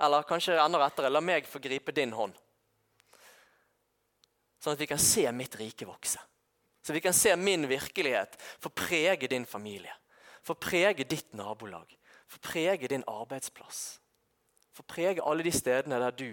Eller 0.00 0.26
kanskje 0.28 0.58
enda 0.60 0.80
rettere, 0.80 1.10
la 1.10 1.22
meg 1.24 1.48
få 1.48 1.60
gripe 1.62 1.94
din 1.96 2.12
hånd. 2.12 2.36
Sånn 4.60 4.74
at 4.76 4.80
vi 4.80 4.88
kan 4.90 5.00
se 5.00 5.24
mitt 5.32 5.54
rike 5.60 5.86
vokse. 5.88 6.20
Så 6.82 6.94
vi 6.94 7.02
kan 7.02 7.14
se 7.16 7.32
min 7.36 7.66
virkelighet 7.68 8.36
få 8.62 8.70
prege 8.70 9.28
din 9.30 9.46
familie. 9.46 9.94
Få 10.42 10.54
prege 10.54 11.04
ditt 11.04 11.32
nabolag. 11.34 11.96
Få 12.28 12.38
prege 12.42 12.88
din 12.88 13.04
arbeidsplass. 13.06 14.00
Få 14.76 14.82
prege 14.82 15.24
alle 15.24 15.46
de 15.46 15.52
stedene 15.54 15.98
der 16.02 16.14
du 16.14 16.28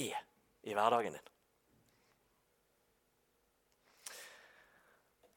er 0.00 0.18
i 0.64 0.74
hverdagen 0.74 1.14
din. 1.14 1.30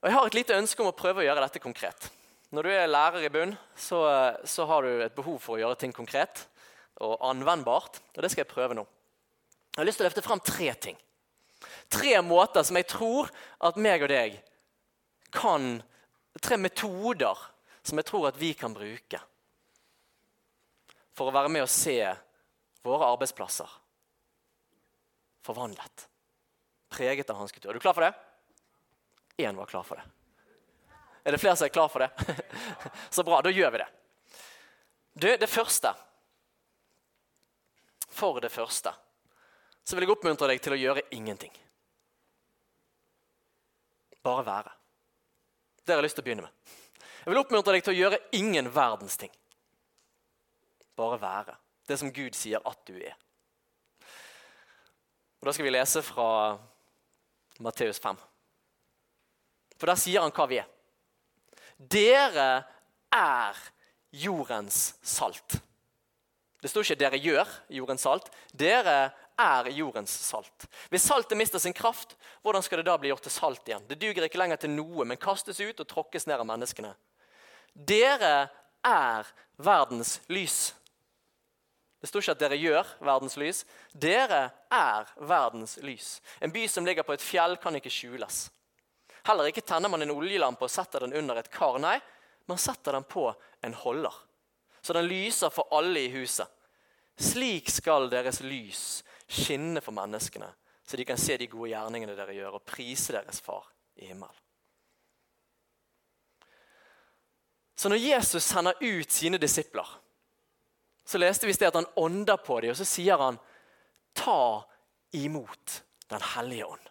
Og 0.01 0.09
Jeg 0.09 0.15
har 0.17 0.27
et 0.27 0.37
lite 0.37 0.57
ønske 0.57 0.83
om 0.83 0.91
å 0.91 0.97
prøve 0.97 1.23
å 1.23 1.27
gjøre 1.27 1.43
dette 1.45 1.61
konkret. 1.63 2.09
Når 2.51 2.63
du 2.63 2.71
er 2.71 2.87
lærer 2.87 3.25
i 3.27 3.31
bunn, 3.31 3.55
så, 3.75 4.01
så 4.47 4.65
har 4.69 4.85
du 4.85 5.01
et 5.03 5.15
behov 5.15 5.39
for 5.43 5.57
å 5.57 5.61
gjøre 5.61 5.79
ting 5.81 5.93
konkret 5.95 6.47
og 7.03 7.17
anvendbart. 7.29 8.01
Og 8.15 8.23
det 8.23 8.31
skal 8.31 8.43
jeg 8.45 8.51
prøve 8.51 8.77
nå. 8.77 8.85
Jeg 9.75 9.81
har 9.81 9.87
lyst 9.89 10.01
til 10.01 10.07
å 10.07 10.09
løfte 10.09 10.25
frem 10.25 10.41
tre 10.41 10.71
ting. 10.87 10.97
Tre 11.93 12.17
måter 12.25 12.65
som 12.65 12.77
jeg 12.77 12.89
tror 12.89 13.29
at 13.65 13.79
meg 13.81 14.05
og 14.05 14.11
deg 14.13 14.39
kan 15.33 15.77
Tre 16.37 16.53
metoder 16.61 17.39
som 17.81 17.97
jeg 17.97 18.05
tror 18.05 18.27
at 18.29 18.35
vi 18.37 18.51
kan 18.53 18.75
bruke 18.75 19.17
for 21.17 21.31
å 21.31 21.33
være 21.33 21.49
med 21.49 21.63
og 21.63 21.71
se 21.71 21.95
våre 22.85 23.07
arbeidsplasser 23.09 23.71
forvandlet. 25.47 26.03
Preget 26.93 27.29
av 27.33 27.39
hans 27.39 27.51
kultur. 27.55 27.71
Er 27.71 27.79
du 27.79 27.81
klar 27.81 27.97
for 27.97 28.05
det? 28.05 28.11
Én 29.41 29.57
var 29.57 29.65
klar 29.65 29.87
for 29.87 29.97
det. 29.97 30.05
Er 31.25 31.33
det 31.33 31.41
flere 31.41 31.57
som 31.57 31.65
er 31.65 31.73
klar 31.73 31.89
for 31.89 32.05
det? 32.05 32.37
Så 33.15 33.25
bra, 33.25 33.41
da 33.41 33.51
gjør 33.51 33.73
vi 33.73 33.81
det. 33.81 33.87
Du, 35.17 35.27
det 35.41 35.49
første 35.49 35.95
For 38.17 38.41
det 38.41 38.51
første 38.53 38.93
så 39.87 39.95
vil 39.95 40.03
jeg 40.03 40.11
oppmuntre 40.17 40.49
deg 40.51 40.59
til 40.59 40.73
å 40.75 40.79
gjøre 40.81 41.05
ingenting. 41.15 41.53
Bare 44.25 44.43
være. 44.43 44.71
Det 45.79 45.93
har 45.93 46.01
jeg 46.01 46.07
lyst 46.09 46.17
til 46.19 46.25
å 46.25 46.27
begynne 46.27 46.43
med. 46.43 46.73
Jeg 47.21 47.31
vil 47.31 47.39
oppmuntre 47.39 47.75
deg 47.77 47.85
til 47.85 47.93
å 47.93 48.01
gjøre 48.01 48.19
ingen 48.35 48.67
verdens 48.75 49.15
ting. 49.21 49.31
Bare 50.99 51.19
være. 51.21 51.55
Det 51.87 51.95
som 52.01 52.11
Gud 52.11 52.35
sier 52.35 52.59
at 52.67 52.81
du 52.89 52.97
er. 52.97 53.15
Og 55.39 55.47
Da 55.47 55.53
skal 55.53 55.69
vi 55.69 55.71
lese 55.71 56.01
fra 56.03 56.57
Matteus 57.63 58.01
5. 58.03 58.19
For 59.77 59.87
der 59.87 60.01
sier 60.01 60.25
han 60.25 60.33
hva 60.35 60.49
vi 60.49 60.59
er. 60.59 60.67
Dere 61.77 62.49
er 63.13 63.63
jordens 64.11 64.97
salt. 65.05 65.61
Det 66.61 66.69
står 66.71 66.83
ikke 66.83 66.99
'dere 66.99 67.19
gjør 67.21 67.49
jordens 67.69 68.05
salt'. 68.05 68.31
Dere 68.53 69.13
er 69.37 69.69
jordens 69.69 70.09
salt. 70.09 70.65
Hvis 70.89 71.05
saltet 71.05 71.37
mister 71.37 71.59
sin 71.59 71.73
kraft, 71.73 72.15
hvordan 72.41 72.63
skal 72.63 72.81
det 72.81 72.87
da 72.89 72.97
bli 72.97 73.11
gjort 73.11 73.21
til 73.21 73.31
salt 73.31 73.69
igjen? 73.69 73.85
Det 73.87 73.99
duger 74.01 74.25
ikke 74.25 74.41
lenger 74.41 74.57
til 74.57 74.73
noe, 74.73 75.05
men 75.05 75.21
kastes 75.21 75.59
ut 75.59 75.79
og 75.79 75.87
tråkkes 75.87 76.25
ned 76.27 76.39
av 76.39 76.49
menneskene. 76.49 76.95
Dere 77.73 78.49
er 78.81 79.29
verdens 79.61 80.17
lys. 80.29 80.73
Det 82.01 82.09
står 82.09 82.21
ikke 82.21 82.35
at 82.35 82.41
dere 82.41 82.57
gjør 82.61 82.91
verdens 83.05 83.37
lys. 83.37 83.63
Dere 83.93 84.43
er 84.73 85.09
verdens 85.17 85.77
lys. 85.85 86.21
En 86.41 86.53
by 86.53 86.67
som 86.69 86.85
ligger 86.85 87.05
på 87.05 87.13
et 87.13 87.25
fjell, 87.25 87.57
kan 87.61 87.77
ikke 87.77 87.93
skjules. 87.93 88.47
Heller 89.27 89.49
ikke 89.49 89.65
tenner 89.65 89.91
man 89.91 90.01
en 90.05 90.13
oljelampe 90.13 90.65
og 90.65 90.71
setter 90.71 91.05
den 91.05 91.13
under 91.17 91.37
et 91.37 91.49
kar. 91.51 91.77
Nei, 91.81 91.97
man 92.47 92.61
setter 92.61 92.95
den 92.95 93.05
på 93.05 93.27
en 93.65 93.75
holder, 93.75 94.13
så 94.87 94.93
den 94.95 95.09
lyser 95.09 95.51
for 95.51 95.67
alle 95.75 96.05
i 96.05 96.11
huset. 96.13 96.47
Slik 97.19 97.67
skal 97.69 98.07
deres 98.07 98.39
lys 98.45 99.03
skinne 99.27 99.81
for 99.83 99.91
menneskene, 99.91 100.47
så 100.87 100.95
de 100.95 101.05
kan 101.05 101.19
se 101.19 101.35
de 101.35 101.49
gode 101.51 101.73
gjerningene 101.73 102.15
dere 102.15 102.35
gjør, 102.37 102.55
og 102.55 102.63
prise 102.63 103.11
deres 103.11 103.41
far 103.43 103.65
i 103.99 104.07
himmelen. 104.07 104.37
Så 107.75 107.91
når 107.91 107.99
Jesus 107.99 108.47
sender 108.47 108.79
ut 108.79 109.11
sine 109.11 109.37
disipler, 109.37 109.89
så 111.05 111.19
leste 111.19 111.49
vi 111.49 111.55
sted 111.57 111.67
at 111.67 111.81
han 111.81 111.91
ånder 111.99 112.39
på 112.39 112.61
dem, 112.63 112.71
og 112.71 112.79
så 112.79 112.87
sier 112.87 113.19
han 113.19 113.41
ta 114.15 114.63
imot 115.11 115.83
Den 116.07 116.23
hellige 116.23 116.65
ånd. 116.65 116.85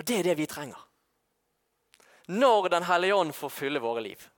Og 0.00 0.06
det 0.08 0.16
er 0.16 0.30
det 0.30 0.38
vi 0.38 0.46
trenger. 0.48 0.80
Når 2.30 2.68
Den 2.68 2.82
hellige 2.86 3.14
ånd 3.14 3.34
får 3.34 3.50
fylle 3.50 3.80
våre 3.82 4.00
liv, 4.04 4.28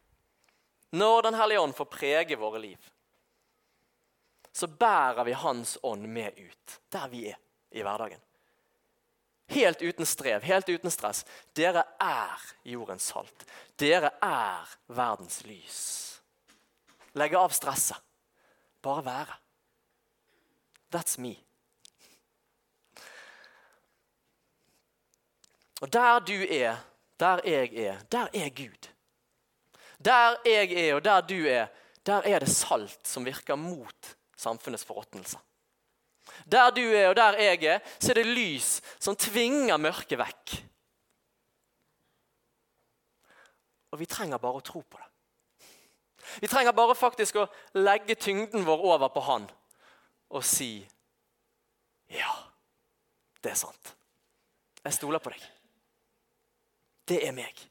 når 0.97 1.23
Den 1.23 1.35
hellige 1.35 1.61
ånd 1.61 1.75
får 1.77 1.85
prege 1.85 2.37
våre 2.37 2.59
liv, 2.59 2.91
så 4.53 4.67
bærer 4.67 5.25
vi 5.25 5.33
Hans 5.33 5.79
ånd 5.83 6.07
med 6.09 6.39
ut 6.39 6.81
der 6.89 7.09
vi 7.09 7.27
er 7.29 7.39
i 7.71 7.83
hverdagen. 7.85 8.21
Helt 9.53 9.83
uten 9.83 10.07
strev, 10.07 10.43
helt 10.43 10.69
uten 10.69 10.91
stress. 10.91 11.25
Dere 11.53 11.85
er 12.01 12.41
jordens 12.65 13.11
salt. 13.13 13.45
Dere 13.77 14.15
er 14.23 14.69
verdens 14.87 15.43
lys. 15.45 15.81
Legge 17.13 17.37
av 17.37 17.53
stresset. 17.53 17.99
Bare 18.81 19.05
være. 19.05 19.37
That's 20.93 21.21
me. 21.21 21.35
Og 25.83 25.93
der 25.93 26.19
du 26.25 26.39
er, 26.49 26.81
der 27.23 27.41
jeg 27.47 27.71
er, 27.87 28.03
der 28.11 28.29
er 28.35 28.51
Gud. 28.51 28.91
Der 30.03 30.37
jeg 30.45 30.73
er 30.73 30.95
og 30.97 31.05
der 31.05 31.21
du 31.21 31.39
er, 31.47 31.71
der 32.07 32.27
er 32.27 32.43
det 32.43 32.51
salt 32.51 33.07
som 33.07 33.25
virker 33.25 33.55
mot 33.55 34.17
samfunnets 34.37 34.85
forråtnelse. 34.85 35.39
Der 36.51 36.71
du 36.71 36.83
er 36.83 37.09
og 37.09 37.17
der 37.17 37.39
jeg 37.39 37.65
er, 37.65 37.79
så 38.01 38.11
er 38.11 38.21
det 38.21 38.27
lys 38.27 38.81
som 38.99 39.17
tvinger 39.17 39.79
mørket 39.79 40.19
vekk. 40.19 40.59
Og 43.93 44.01
vi 44.01 44.09
trenger 44.09 44.41
bare 44.43 44.59
å 44.59 44.65
tro 44.65 44.81
på 44.83 44.99
det. 44.99 45.09
Vi 46.41 46.49
trenger 46.49 46.73
bare 46.73 46.95
faktisk 46.97 47.37
å 47.43 47.49
legge 47.77 48.17
tyngden 48.17 48.65
vår 48.65 48.87
over 48.95 49.11
på 49.13 49.25
Han 49.29 49.51
og 50.33 50.45
si 50.47 50.79
Ja, 52.13 52.33
det 53.45 53.53
er 53.53 53.59
sant. 53.59 53.95
Jeg 54.83 54.97
stoler 54.97 55.21
på 55.23 55.31
deg. 55.33 55.43
Det 57.09 57.19
er 57.27 57.35
meg. 57.35 57.69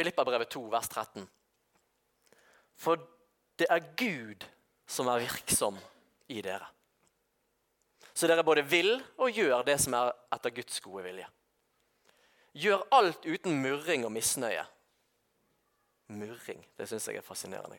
Filippabrevet 0.00 0.48
2, 0.54 0.62
vers 0.72 0.88
13. 0.88 1.26
For 2.80 3.02
det 3.60 3.68
er 3.68 3.90
Gud 3.98 4.46
som 4.88 5.10
er 5.12 5.26
virksom 5.26 5.76
i 6.32 6.40
dere. 6.44 6.68
Så 8.14 8.28
dere 8.28 8.44
både 8.44 8.64
vil 8.66 8.94
og 9.20 9.36
gjør 9.36 9.66
det 9.66 9.76
som 9.82 9.94
er 9.98 10.14
etter 10.32 10.54
Guds 10.56 10.80
gode 10.84 11.04
vilje. 11.04 11.28
Gjør 12.56 12.86
alt 12.96 13.26
uten 13.28 13.60
murring 13.62 14.06
og 14.08 14.12
misnøye. 14.12 14.64
Murring, 16.10 16.64
det 16.78 16.88
syns 16.90 17.06
jeg 17.08 17.20
er 17.20 17.26
fascinerende. 17.26 17.78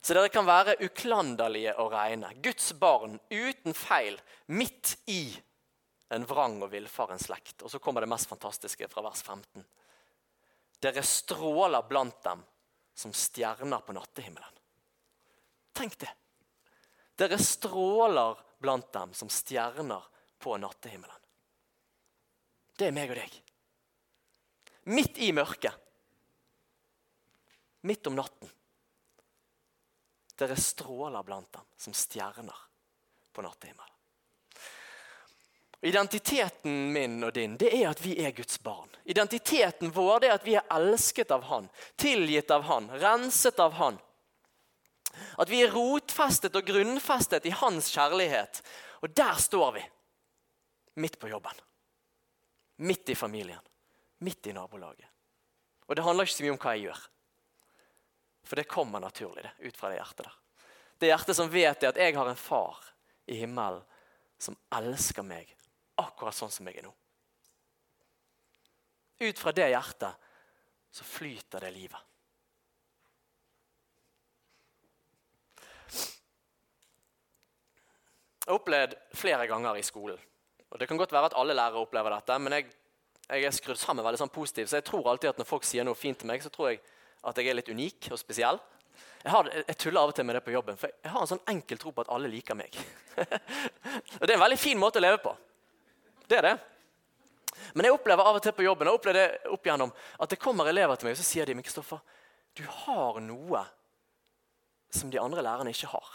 Så 0.00 0.14
dere 0.14 0.30
kan 0.32 0.46
være 0.46 0.76
uklanderlige 0.84 1.74
og 1.82 1.92
reine. 1.92 2.30
Guds 2.42 2.70
barn 2.78 3.18
uten 3.30 3.74
feil, 3.74 4.18
midt 4.46 4.94
i 5.10 5.22
en 6.14 6.24
vrang 6.28 6.60
og 6.62 6.70
villfaren 6.72 7.20
slekt. 7.20 7.62
Og 7.62 7.72
så 7.72 7.80
kommer 7.82 8.04
det 8.04 8.10
mest 8.10 8.30
fantastiske 8.30 8.88
fra 8.88 9.04
vers 9.04 9.22
15. 9.26 9.64
Dere 10.78 11.02
stråler 11.02 11.82
blant 11.88 12.22
dem 12.24 12.44
som 12.98 13.12
stjerner 13.14 13.82
på 13.84 13.94
nattehimmelen. 13.96 14.54
Tenk 15.74 15.98
det. 15.98 16.10
Dere 17.18 17.38
stråler 17.42 18.38
blant 18.62 18.92
dem 18.94 19.14
som 19.14 19.30
stjerner 19.30 20.06
på 20.38 20.56
nattehimmelen. 20.58 21.14
Det 22.78 22.88
er 22.88 22.94
meg 22.94 23.10
og 23.10 23.18
deg. 23.18 23.36
Midt 24.94 25.18
i 25.18 25.32
mørket. 25.34 25.74
Midt 27.86 28.06
om 28.06 28.16
natten. 28.18 28.50
Dere 30.38 30.56
stråler 30.56 31.22
blant 31.26 31.52
dem 31.52 31.64
som 31.76 31.94
stjerner 31.96 32.54
på 33.32 33.42
nattehimmelen. 33.42 33.94
Identiteten 35.80 36.92
min 36.92 37.22
og 37.24 37.32
din 37.34 37.54
det 37.58 37.70
er 37.70 37.88
at 37.90 38.00
vi 38.02 38.16
er 38.22 38.34
Guds 38.34 38.58
barn. 38.62 38.90
Identiteten 39.04 39.92
vår 39.94 40.20
det 40.20 40.30
er 40.30 40.38
at 40.38 40.46
vi 40.46 40.56
er 40.58 40.66
elsket 40.74 41.30
av 41.34 41.46
Han, 41.50 41.68
tilgitt 41.96 42.50
av 42.50 42.66
Han, 42.66 42.90
renset 42.98 43.58
av 43.62 43.76
Han. 43.78 43.98
At 45.38 45.50
vi 45.50 45.62
er 45.62 45.74
rotfestet 45.74 46.54
og 46.58 46.66
grunnfestet 46.66 47.46
i 47.46 47.54
Hans 47.54 47.90
kjærlighet. 47.94 48.62
Og 49.02 49.14
der 49.14 49.38
står 49.38 49.72
vi. 49.78 49.84
Midt 50.98 51.18
på 51.18 51.30
jobben. 51.30 51.62
Midt 52.82 53.10
i 53.10 53.14
familien. 53.18 53.62
Midt 54.18 54.46
i 54.46 54.54
nabolaget. 54.54 55.06
Og 55.86 55.96
det 55.96 56.04
handler 56.04 56.26
ikke 56.26 56.36
så 56.36 56.44
mye 56.44 56.54
om 56.54 56.60
hva 56.62 56.74
jeg 56.74 56.88
gjør. 56.88 57.06
For 58.48 58.56
det 58.56 58.64
kommer 58.64 59.00
naturlig 59.00 59.44
det, 59.44 59.52
ut 59.58 59.76
fra 59.76 59.90
det 59.92 59.98
hjertet 59.98 60.24
der. 60.24 60.36
Det 60.98 61.10
hjertet 61.10 61.36
som 61.36 61.50
vet 61.52 61.80
det 61.80 61.90
at 61.90 62.00
jeg 62.00 62.14
har 62.16 62.30
en 62.30 62.40
far 62.40 62.80
i 63.28 63.36
himmelen 63.42 63.82
som 64.40 64.56
elsker 64.72 65.26
meg 65.26 65.50
akkurat 66.00 66.36
sånn 66.36 66.52
som 66.54 66.66
jeg 66.70 66.80
er 66.80 66.86
nå. 66.88 66.94
Ut 69.20 69.38
fra 69.38 69.52
det 69.52 69.68
hjertet 69.68 70.28
så 70.94 71.04
flyter 71.04 71.66
det 71.66 71.74
livet. 71.74 72.00
Jeg 78.48 78.54
har 78.54 78.56
opplevd 78.56 78.94
flere 79.12 79.44
ganger 79.50 79.76
i 79.76 79.84
skolen. 79.84 80.20
Og 80.72 80.78
Det 80.80 80.88
kan 80.88 80.96
godt 80.96 81.12
være 81.12 81.28
at 81.28 81.36
alle 81.36 81.52
lærere 81.52 81.82
opplever 81.82 82.14
dette, 82.16 82.38
men 82.40 82.54
jeg, 82.56 82.70
jeg 83.28 83.44
er 83.44 83.52
skrudd 83.52 83.80
sammen 83.80 84.04
veldig 84.06 84.22
sånn 84.22 84.32
positiv, 84.32 84.70
så 84.70 84.80
jeg 84.80 84.86
tror 84.88 85.10
alltid 85.10 85.34
at 85.34 85.42
når 85.42 85.48
folk 85.48 85.68
sier 85.68 85.84
noe 85.84 85.98
fint 85.98 86.16
til 86.20 86.30
meg, 86.30 86.40
så 86.40 86.52
tror 86.52 86.72
jeg 86.72 86.80
at 87.26 87.38
jeg 87.38 87.50
er 87.50 87.58
litt 87.58 87.70
unik 87.72 88.10
og 88.14 88.20
spesiell. 88.20 88.60
Jeg, 89.22 89.32
har, 89.34 89.48
jeg, 89.50 89.76
tuller 89.80 90.00
av 90.04 90.12
og 90.12 90.16
til 90.16 90.26
med 90.28 90.38
det 90.38 90.44
på 90.46 90.54
jobben, 90.54 90.78
for 90.78 90.92
jeg 90.92 91.12
har 91.12 91.24
en 91.24 91.30
sånn 91.30 91.46
enkel 91.50 91.80
tro 91.80 91.92
på 91.94 92.04
at 92.04 92.10
alle 92.14 92.30
liker 92.30 92.56
meg. 92.58 92.76
og 94.20 94.24
Det 94.24 94.30
er 94.30 94.36
en 94.36 94.44
veldig 94.44 94.60
fin 94.60 94.78
måte 94.78 95.00
å 95.00 95.04
leve 95.04 95.18
på. 95.24 95.32
Det 96.28 96.38
er 96.38 96.50
det. 96.50 96.54
Men 97.74 97.88
jeg 97.88 97.96
opplever 97.96 98.28
av 98.28 98.38
og 98.38 98.44
til 98.44 98.54
på 98.54 98.64
jobben 98.64 98.88
jeg 98.88 99.00
opplever 99.00 99.18
det 99.18 99.50
opp 99.50 99.66
igjennom, 99.66 99.90
at 100.22 100.30
det 100.30 100.38
kommer 100.40 100.70
elever 100.70 100.98
til 100.98 101.08
meg 101.08 101.16
og 101.16 101.20
så 101.20 101.26
sier 101.26 101.48
de, 101.48 101.56
men 101.58 101.66
Kristoffer, 101.66 101.98
du 102.54 102.62
har 102.84 103.18
noe 103.24 103.64
som 104.94 105.10
de 105.10 105.20
andre 105.20 105.42
lærerne 105.44 105.74
ikke 105.74 105.90
har. 105.90 106.12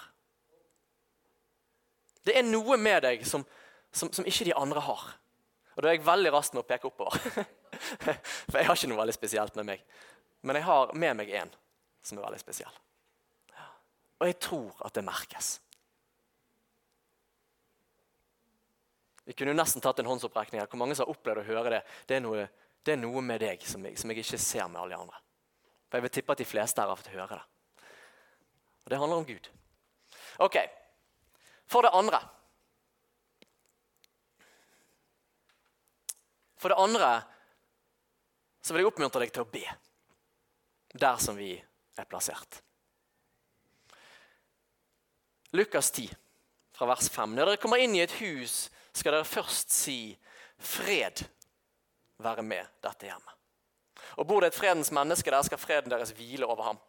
Det 2.23 2.37
er 2.39 2.47
noe 2.47 2.77
med 2.79 3.03
deg 3.03 3.25
som, 3.27 3.43
som, 3.91 4.09
som 4.15 4.25
ikke 4.27 4.47
de 4.47 4.55
andre 4.55 4.81
har. 4.81 5.03
Og 5.75 5.83
da 5.83 5.89
er 5.89 5.97
jeg 5.97 6.05
veldig 6.07 6.31
rask 6.33 6.55
med 6.55 6.63
å 6.63 6.67
peke 6.67 6.87
oppover. 6.87 7.19
For 8.49 8.59
jeg 8.59 8.67
har 8.69 8.77
ikke 8.77 8.89
noe 8.91 9.01
veldig 9.01 9.15
spesielt 9.15 9.57
med 9.59 9.67
meg. 9.73 9.85
Men 10.43 10.59
jeg 10.59 10.67
har 10.67 10.91
med 10.99 11.15
meg 11.17 11.29
en 11.39 11.51
som 12.03 12.19
er 12.19 12.25
veldig 12.25 12.41
spesiell. 12.41 12.79
Og 14.19 14.27
jeg 14.27 14.39
tror 14.43 14.81
at 14.83 14.95
det 14.95 15.05
merkes. 15.07 15.53
Vi 19.23 19.35
kunne 19.35 19.53
jo 19.53 19.57
nesten 19.57 19.83
tatt 19.83 20.01
en 20.03 20.09
håndsopprekning 20.11 20.59
her. 20.59 20.67
Hvor 20.67 20.81
mange 20.81 20.95
som 20.95 21.07
har 21.07 21.15
opplevd 21.15 21.43
å 21.43 21.47
høre 21.47 21.77
det? 21.77 21.81
Det 22.07 22.17
er 22.17 22.23
noe, 22.25 22.47
det 22.83 22.95
er 22.95 22.99
noe 22.99 23.23
med 23.23 23.39
deg 23.43 23.63
som 23.67 23.85
jeg, 23.87 23.95
som 23.99 24.11
jeg, 24.11 24.23
ikke 24.23 24.39
ser 24.41 24.67
med 24.67 24.81
alle 24.81 24.95
de 24.95 24.99
andre. 24.99 25.21
For 25.87 25.99
Jeg 25.99 26.05
vil 26.05 26.13
tippe 26.17 26.35
at 26.35 26.43
de 26.43 26.47
fleste 26.49 26.83
her 26.83 26.91
har 26.91 26.99
fått 26.99 27.13
høre 27.13 27.39
det. 27.39 27.87
Og 28.83 28.91
det 28.91 28.99
handler 28.99 29.21
om 29.21 29.27
Gud. 29.27 29.51
Ok, 30.43 30.57
For 31.71 31.85
det 31.85 31.93
andre 31.95 32.19
For 36.59 36.71
det 36.71 36.79
andre 36.79 37.07
så 38.63 38.71
vil 38.71 38.83
jeg 38.83 38.87
oppmuntre 38.87 39.19
deg 39.19 39.33
til 39.35 39.43
å 39.43 39.51
be 39.51 39.63
der 40.93 41.17
som 41.17 41.37
vi 41.37 41.55
er 41.97 42.05
plassert. 42.05 42.61
Lukas 45.53 45.91
10, 45.91 46.07
fra 46.73 46.87
vers 46.89 47.09
5. 47.09 47.35
Når 47.35 47.51
dere 47.51 47.61
kommer 47.61 47.81
inn 47.81 47.93
i 47.97 48.01
et 48.01 48.15
hus, 48.21 48.69
skal 48.93 49.13
dere 49.13 49.27
først 49.27 49.73
si 49.73 50.17
'fred 50.57 51.25
være 52.17 52.41
med 52.41 52.65
dette 52.81 53.05
hjemmet'. 53.05 53.37
Og 54.17 54.27
Bor 54.27 54.41
det 54.41 54.47
et 54.47 54.57
fredens 54.57 54.91
menneske 54.91 55.31
der, 55.31 55.41
skal 55.41 55.57
freden 55.57 55.91
deres 55.91 56.11
hvile 56.11 56.45
over 56.45 56.63
ham. 56.63 56.79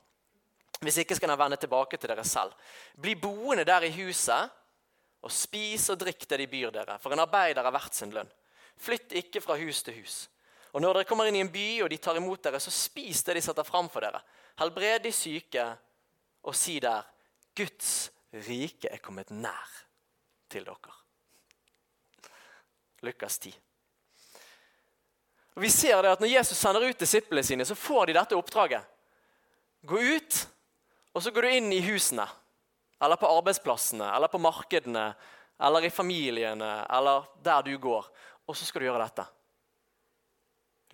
Hvis 0.80 0.96
ikke 0.96 1.16
skal 1.16 1.30
han 1.30 1.38
vende 1.38 1.56
tilbake 1.56 1.96
til 1.96 2.08
dere 2.08 2.24
selv. 2.24 2.52
Bli 3.00 3.14
boende 3.14 3.64
der 3.64 3.80
i 3.82 3.92
huset, 3.92 4.50
og 5.22 5.32
spis 5.32 5.88
og 5.88 6.00
drikk 6.00 6.28
det 6.28 6.38
de 6.38 6.46
byr 6.46 6.70
dere, 6.70 6.98
for 6.98 7.12
en 7.12 7.22
arbeider 7.24 7.64
er 7.64 7.72
verdt 7.72 7.94
sin 7.94 8.12
lønn. 8.12 8.28
Flytt 8.76 9.12
ikke 9.12 9.40
fra 9.40 9.56
hus 9.56 9.82
til 9.82 10.00
hus. 10.00 10.28
Og 10.74 10.82
når 10.82 10.98
dere 10.98 11.06
kommer 11.06 11.30
inn 11.30 11.38
i 11.38 11.42
en 11.44 11.52
by 11.54 11.68
og 11.84 11.90
de 11.92 12.00
tar 12.02 12.18
imot 12.18 12.42
dere, 12.42 12.58
så 12.62 12.72
spis 12.74 13.22
det 13.26 13.36
de 13.38 13.42
setter 13.46 13.66
fram 13.66 13.86
for 13.92 14.02
dere. 14.02 14.18
Helbred 14.58 15.04
de 15.06 15.12
syke, 15.14 15.66
og 16.44 16.56
si 16.58 16.80
der 16.82 17.06
Guds 17.54 18.10
rike 18.48 18.90
er 18.90 19.02
kommet 19.02 19.30
nær 19.30 19.76
til 20.50 20.66
dere. 20.66 20.96
Lukas 23.04 23.38
10. 23.38 23.52
Og 25.54 25.62
vi 25.62 25.70
ser 25.70 26.00
det 26.02 26.16
at 26.16 26.20
Når 26.20 26.32
Jesus 26.32 26.58
sender 26.58 26.88
ut 26.88 26.98
disiplene 26.98 27.44
sine, 27.46 27.64
så 27.64 27.76
får 27.78 28.06
de 28.06 28.16
dette 28.16 28.36
oppdraget. 28.36 28.82
Gå 29.86 30.00
ut, 30.00 30.40
og 31.14 31.22
så 31.22 31.30
går 31.30 31.46
du 31.46 31.54
inn 31.54 31.70
i 31.72 31.84
husene. 31.84 32.26
Eller 33.02 33.20
på 33.20 33.28
arbeidsplassene, 33.30 34.08
eller 34.16 34.32
på 34.32 34.40
markedene, 34.42 35.12
eller 35.60 35.86
i 35.86 35.90
familiene, 35.90 36.86
eller 36.90 37.28
der 37.44 37.62
du 37.62 37.76
går. 37.78 38.08
Og 38.48 38.56
så 38.56 38.66
skal 38.66 38.82
du 38.82 38.88
gjøre 38.88 39.04
dette. 39.04 39.26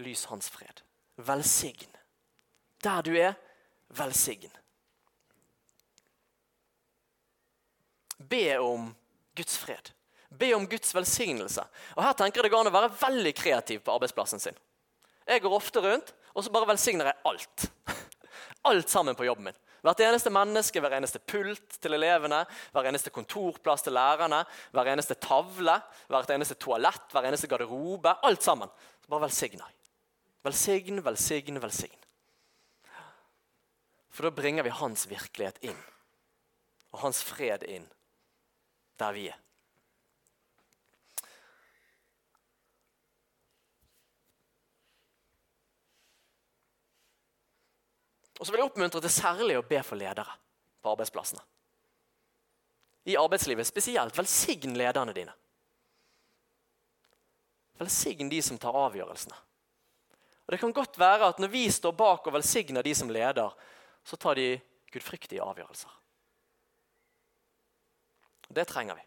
Lys 0.00 0.24
hans 0.30 0.48
fred. 0.52 0.82
Velsign. 1.20 1.96
Der 2.84 3.02
du 3.04 3.12
er, 3.16 3.34
velsign. 3.92 4.52
Be 8.18 8.58
om 8.58 8.94
Guds 9.36 9.58
fred. 9.58 9.92
Be 10.30 10.54
om 10.54 10.66
Guds 10.68 10.94
velsignelse. 10.94 11.64
Og 11.96 12.04
Her 12.04 12.16
tenker 12.16 12.40
jeg 12.40 12.48
det 12.48 12.54
går 12.54 12.64
an 12.64 12.72
å 12.72 12.78
være 12.78 12.94
veldig 13.00 13.34
kreativ 13.36 13.84
på 13.84 13.94
arbeidsplassen 13.96 14.42
sin. 14.42 14.56
Jeg 15.26 15.42
går 15.44 15.54
ofte 15.54 15.82
rundt 15.84 16.14
og 16.34 16.44
så 16.44 16.52
bare 16.54 16.68
velsigner 16.70 17.10
jeg 17.10 17.20
alt. 17.30 17.66
Alt 18.70 18.92
sammen 18.92 19.16
på 19.16 19.24
jobben 19.24 19.48
min. 19.48 19.58
Hvert 19.80 20.02
eneste 20.04 20.30
menneske, 20.32 20.80
hver 20.84 20.92
eneste 20.98 21.22
pult 21.24 21.78
til 21.80 21.96
elevene, 21.96 22.42
hver 22.74 22.90
eneste 22.90 23.12
kontorplass 23.14 23.86
til 23.86 23.94
lærerne, 23.96 24.42
hver 24.76 24.90
eneste 24.92 25.16
tavle, 25.16 25.78
hvert 26.12 26.32
eneste 26.34 26.58
toalett, 26.60 27.06
hver 27.12 27.30
eneste 27.30 27.48
garderobe. 27.48 28.12
Alt 28.28 28.44
sammen. 28.44 28.68
Så 29.00 29.12
bare 29.12 29.24
velsigner 29.24 29.64
jeg. 29.64 29.79
Velsign, 30.42 31.02
velsign, 31.04 31.60
velsign. 31.60 31.98
For 34.10 34.26
da 34.26 34.30
bringer 34.34 34.64
vi 34.66 34.72
hans 34.74 35.06
virkelighet 35.08 35.60
inn, 35.64 35.78
og 36.90 37.04
hans 37.04 37.22
fred 37.24 37.64
inn 37.68 37.86
der 39.00 39.14
vi 39.16 39.28
er. 39.30 39.38
Og 48.40 48.46
så 48.46 48.52
vil 48.52 48.62
jeg 48.62 48.70
oppmuntre 48.70 49.02
til 49.04 49.12
særlig 49.12 49.58
å 49.60 49.66
be 49.68 49.82
for 49.84 50.00
ledere 50.00 50.32
på 50.80 50.94
arbeidsplassene. 50.94 51.42
I 53.12 53.16
arbeidslivet 53.20 53.68
spesielt. 53.68 54.16
Velsign 54.16 54.76
lederne 54.80 55.12
dine. 55.16 55.34
Velsign 57.80 58.32
de 58.32 58.40
som 58.44 58.58
tar 58.60 58.76
avgjørelsene. 58.76 59.36
Og 60.50 60.56
Det 60.56 60.58
kan 60.64 60.72
godt 60.74 60.98
være 60.98 61.28
at 61.30 61.38
når 61.38 61.46
vi 61.46 61.68
står 61.70 61.92
bak 61.94 62.24
og 62.26 62.34
velsigner 62.34 62.82
de 62.82 62.90
som 62.98 63.10
leder, 63.10 63.52
så 64.02 64.16
tar 64.18 64.34
de 64.34 64.58
gudfryktige 64.90 65.44
avgjørelser. 65.46 65.92
Det 68.50 68.66
trenger 68.66 68.98
vi. 68.98 69.06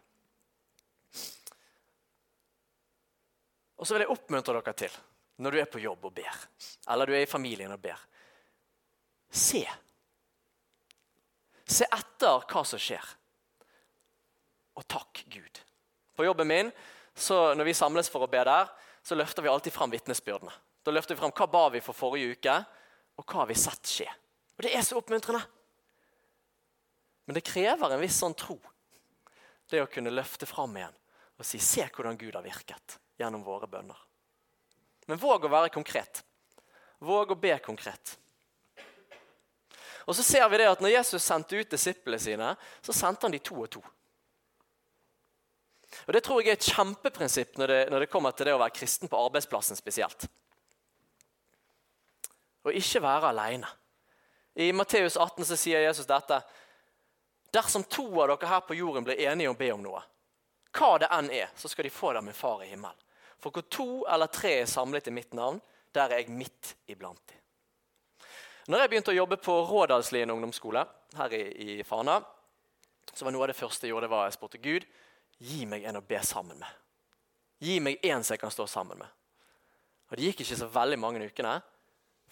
Og 3.76 3.84
så 3.84 3.92
vil 3.92 4.06
jeg 4.06 4.14
oppmuntre 4.16 4.56
dere 4.56 4.76
til, 4.86 4.96
når 5.44 5.52
du 5.52 5.60
er 5.60 5.68
på 5.68 5.84
jobb 5.84 6.08
og 6.08 6.16
ber, 6.16 6.42
eller 6.88 7.04
du 7.04 7.12
er 7.12 7.26
i 7.26 7.28
familien 7.28 7.76
og 7.76 7.84
ber 7.84 8.00
Se. 9.28 9.66
Se 11.68 11.84
etter 11.84 12.44
hva 12.48 12.64
som 12.64 12.80
skjer. 12.80 13.04
Og 14.80 14.88
takk 14.88 15.26
Gud. 15.28 15.60
På 16.16 16.24
jobben 16.24 16.48
min, 16.48 16.70
når 17.28 17.68
vi 17.68 17.76
samles 17.76 18.08
for 18.08 18.24
å 18.24 18.32
be 18.32 18.40
der, 18.48 18.70
så 19.04 19.18
løfter 19.18 19.44
vi 19.44 19.52
alltid 19.52 19.76
fram 19.76 19.92
vitnesbyrdene. 19.92 20.62
Da 20.84 20.92
løfter 20.92 21.16
vi 21.16 21.22
fram 21.22 21.32
hva 21.32 21.46
ba 21.48 21.64
vi 21.72 21.80
for 21.80 21.96
forrige 21.96 22.36
uke, 22.36 22.54
og 23.16 23.24
hva 23.24 23.42
har 23.42 23.48
vi 23.48 23.56
sett 23.56 23.88
skje. 23.88 24.08
Og 24.58 24.66
Det 24.66 24.74
er 24.76 24.84
så 24.84 24.98
oppmuntrende. 25.00 25.42
Men 27.24 27.38
det 27.38 27.46
krever 27.46 27.94
en 27.94 28.02
viss 28.02 28.18
sånn 28.20 28.36
tro. 28.36 28.58
Det 29.70 29.80
å 29.80 29.88
kunne 29.88 30.12
løfte 30.12 30.46
fram 30.46 30.76
igjen 30.76 30.92
og 31.38 31.44
si 31.44 31.58
'se 31.58 31.88
hvordan 31.88 32.18
Gud 32.18 32.34
har 32.34 32.44
virket' 32.44 32.98
gjennom 33.18 33.42
våre 33.42 33.66
bønner. 33.66 33.96
Men 35.06 35.18
våg 35.18 35.44
å 35.44 35.50
være 35.50 35.72
konkret. 35.72 36.22
Våg 37.00 37.30
å 37.30 37.40
be 37.40 37.58
konkret. 37.58 38.16
Og 40.06 40.14
så 40.14 40.22
ser 40.22 40.48
vi 40.48 40.58
det 40.58 40.68
at 40.68 40.80
når 40.80 40.90
Jesus 40.90 41.24
sendte 41.24 41.56
ut 41.56 41.70
disiplene 41.70 42.20
sine, 42.20 42.56
så 42.82 42.92
sendte 42.92 43.24
han 43.24 43.32
de 43.32 43.38
to 43.38 43.54
og 43.54 43.70
to. 43.70 43.82
Og 46.06 46.12
Det 46.12 46.22
tror 46.22 46.42
jeg 46.42 46.48
er 46.48 46.52
et 46.52 46.74
kjempeprinsipp 46.76 47.56
når 47.56 47.66
det, 47.66 47.90
når 47.90 48.00
det 48.00 48.10
kommer 48.10 48.30
til 48.30 48.46
det 48.46 48.54
å 48.54 48.58
være 48.58 48.70
kristen 48.76 49.08
på 49.08 49.26
arbeidsplassen 49.26 49.76
spesielt 49.76 50.28
og 52.64 52.76
ikke 52.76 53.02
være 53.04 53.30
alene. 53.30 53.68
I 54.54 54.72
Matteus 54.72 55.16
18 55.16 55.44
så 55.44 55.56
sier 55.58 55.84
Jesus 55.84 56.06
dette. 56.06 56.40
Dersom 57.54 57.84
to 57.90 58.06
av 58.22 58.32
dere 58.32 58.50
her 58.50 58.62
på 58.66 58.76
jorden 58.78 59.06
blir 59.06 59.20
enige 59.26 59.50
om 59.50 59.56
å 59.56 59.60
be 59.60 59.70
om 59.74 59.82
noe, 59.82 60.02
hva 60.74 60.96
det 60.98 61.10
enn 61.14 61.30
er, 61.30 61.50
så 61.54 61.70
skal 61.70 61.86
de 61.86 61.94
få 61.94 62.12
det 62.12 62.22
av 62.22 62.26
min 62.26 62.34
far 62.34 62.64
i 62.64 62.70
himmelen. 62.72 62.98
For 63.38 63.54
hvor 63.54 63.66
to 63.70 63.88
eller 64.10 64.30
tre 64.32 64.56
er 64.62 64.70
samlet 64.70 65.10
i 65.10 65.14
mitt 65.14 65.34
navn, 65.36 65.60
der 65.94 66.10
er 66.10 66.22
jeg 66.22 66.34
midt 66.34 66.74
iblant 66.90 67.20
dem. 67.28 67.40
Når 68.72 68.80
jeg 68.80 68.90
begynte 68.90 69.12
å 69.12 69.18
jobbe 69.18 69.36
på 69.44 69.54
Rådalslien 69.68 70.30
ungdomsskole 70.32 70.86
her 71.18 71.34
i, 71.36 71.42
i, 71.44 71.82
Fana, 71.84 72.16
så 73.12 73.26
var 73.26 73.34
noe 73.34 73.44
av 73.44 73.52
det 73.52 73.58
første 73.58 73.84
jeg 73.84 73.92
gjorde, 73.92 74.08
var 74.10 74.24
jeg 74.26 74.38
spurte 74.38 74.62
Gud 74.62 74.86
gi 75.44 75.66
meg 75.68 75.84
en 75.84 76.00
å 76.00 76.06
be 76.06 76.22
sammen 76.24 76.56
med. 76.58 76.80
Gi 77.60 77.76
meg 77.84 78.00
en 78.08 78.24
som 78.24 78.34
jeg 78.34 78.40
kan 78.40 78.54
stå 78.54 78.66
sammen 78.70 78.98
med. 79.02 79.10
Og 80.08 80.16
Det 80.16 80.30
gikk 80.30 80.42
ikke 80.42 80.58
så 80.62 80.70
veldig 80.72 80.98
mange 81.02 81.28
ukene 81.28 81.58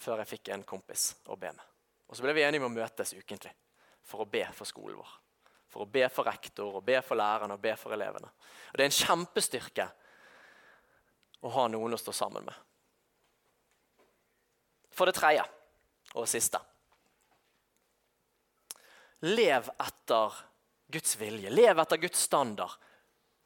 før 0.02 0.22
jeg 0.22 0.32
fikk 0.34 0.52
en 0.52 0.64
kompis 0.66 1.12
å 1.30 1.38
be 1.38 1.52
med. 1.54 1.68
Og 2.08 2.16
Så 2.16 2.24
ble 2.24 2.34
vi 2.36 2.44
enige 2.44 2.60
om 2.64 2.70
å 2.70 2.74
møtes 2.74 3.14
ukentlig 3.14 3.52
for 4.04 4.24
å 4.24 4.28
be 4.28 4.44
for 4.52 4.68
skolen 4.68 4.98
vår. 4.98 5.12
For 5.72 5.86
å 5.86 5.88
be 5.88 6.04
for 6.12 6.28
rektor, 6.28 6.74
og 6.76 6.84
be 6.84 6.98
for 7.00 7.16
lærerne 7.16 7.56
og 7.56 7.62
be 7.62 7.72
for 7.80 7.94
elevene. 7.94 8.28
Og 8.28 8.76
Det 8.76 8.84
er 8.84 8.90
en 8.90 8.98
kjempestyrke 8.98 9.88
å 11.40 11.52
ha 11.54 11.64
noen 11.72 11.96
å 11.96 12.00
stå 12.00 12.12
sammen 12.12 12.44
med. 12.44 12.54
For 14.92 15.08
det 15.08 15.16
tredje 15.16 15.46
og 16.12 16.28
siste 16.28 16.60
Lev 19.22 19.68
etter 19.78 20.38
Guds 20.92 21.14
vilje. 21.16 21.50
Lev 21.50 21.78
etter 21.78 22.00
Guds 22.02 22.24
standard 22.26 22.74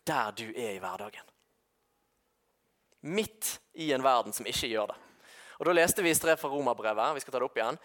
der 0.09 0.33
du 0.33 0.47
er 0.49 0.73
i 0.73 0.81
hverdagen. 0.81 1.27
Midt 3.13 3.59
i 3.73 3.91
en 3.93 4.03
verden 4.03 4.33
som 4.33 4.49
ikke 4.49 4.71
gjør 4.73 4.89
det. 4.95 4.97
Og 5.59 5.65
Da 5.65 5.73
leste 5.73 6.03
vi 6.03 6.11
i 6.11 6.15
strev 6.15 6.37
fra 6.37 6.49
romerbrevet. 6.53 7.15
Vi 7.17 7.21
skal 7.21 7.33
ta 7.33 7.39
det 7.39 7.49
opp 7.49 7.57
igjen. 7.57 7.79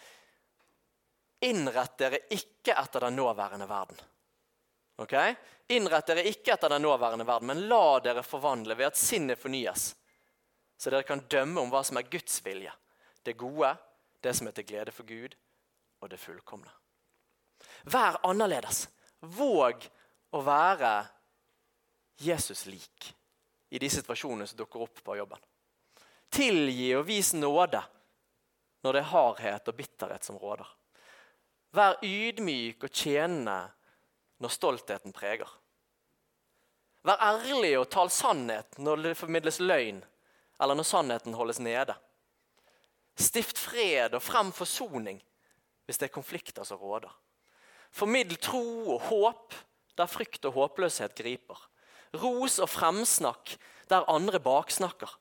innrett 1.41 1.97
dere 1.97 2.19
ikke 2.29 2.75
etter 2.77 2.99
den 2.99 3.15
nåværende 3.15 3.65
verden. 3.65 3.97
Ok? 5.01 5.13
Innrett 5.73 6.05
dere 6.07 6.27
ikke 6.29 6.53
etter 6.53 6.69
den 6.69 6.83
nåværende 6.85 7.25
verden, 7.25 7.47
men 7.47 7.63
la 7.67 7.99
dere 7.99 8.21
forvandle 8.23 8.75
ved 8.77 8.91
at 8.91 8.99
sinnet 8.99 9.39
fornyes, 9.41 9.95
så 10.77 10.93
dere 10.93 11.07
kan 11.07 11.23
dømme 11.25 11.63
om 11.63 11.71
hva 11.73 11.81
som 11.87 11.97
er 11.97 12.09
Guds 12.11 12.37
vilje, 12.45 12.73
det 13.25 13.33
gode, 13.39 13.71
det 14.21 14.35
som 14.37 14.47
er 14.47 14.53
til 14.57 14.67
glede 14.69 14.93
for 14.93 15.09
Gud, 15.09 15.33
og 16.01 16.09
det 16.09 16.21
fullkomne. 16.21 16.69
Vær 17.89 18.19
annerledes. 18.25 18.85
Våg 19.21 19.85
å 20.33 20.41
være 20.45 20.91
Jesus 22.21 22.65
lik 22.69 23.11
i 23.69 23.79
de 23.81 23.89
situasjonene 23.89 24.47
som 24.49 24.59
dukker 24.61 24.85
opp 24.85 25.01
på 25.05 25.17
jobben. 25.17 25.41
Tilgi 26.31 26.93
og 26.95 27.07
vis 27.09 27.33
nåde 27.35 27.81
når 28.81 28.95
det 28.95 29.01
er 29.01 29.11
hardhet 29.11 29.67
og 29.69 29.77
bitterhet 29.77 30.25
som 30.25 30.37
råder. 30.41 30.67
Vær 31.75 31.99
ydmyk 32.03 32.83
og 32.87 32.91
tjenende 32.91 33.57
når 34.41 34.53
stoltheten 34.55 35.13
preger. 35.15 35.49
Vær 37.05 37.21
ærlig 37.23 37.73
og 37.79 37.89
tal 37.93 38.11
sannhet 38.13 38.77
når 38.81 39.05
det 39.05 39.17
formidles 39.17 39.59
løgn, 39.61 40.01
eller 40.61 40.77
når 40.77 40.87
sannheten 40.87 41.37
holdes 41.37 41.61
nede. 41.63 41.95
Stift 43.17 43.59
fred 43.59 44.15
og 44.17 44.23
frem 44.23 44.51
forsoning 44.55 45.21
hvis 45.85 45.99
det 45.99 46.09
er 46.09 46.15
konflikter 46.15 46.65
som 46.67 46.79
råder. 46.79 47.11
Formidl 47.91 48.37
tro 48.39 48.95
og 48.95 49.01
håp 49.09 49.57
der 49.99 50.07
frykt 50.07 50.45
og 50.47 50.55
håpløshet 50.55 51.15
griper. 51.17 51.57
Ros 52.15 52.59
og 52.59 52.69
fremsnakk 52.71 53.55
der 53.91 54.07
andre 54.09 54.39
baksnakker. 54.39 55.11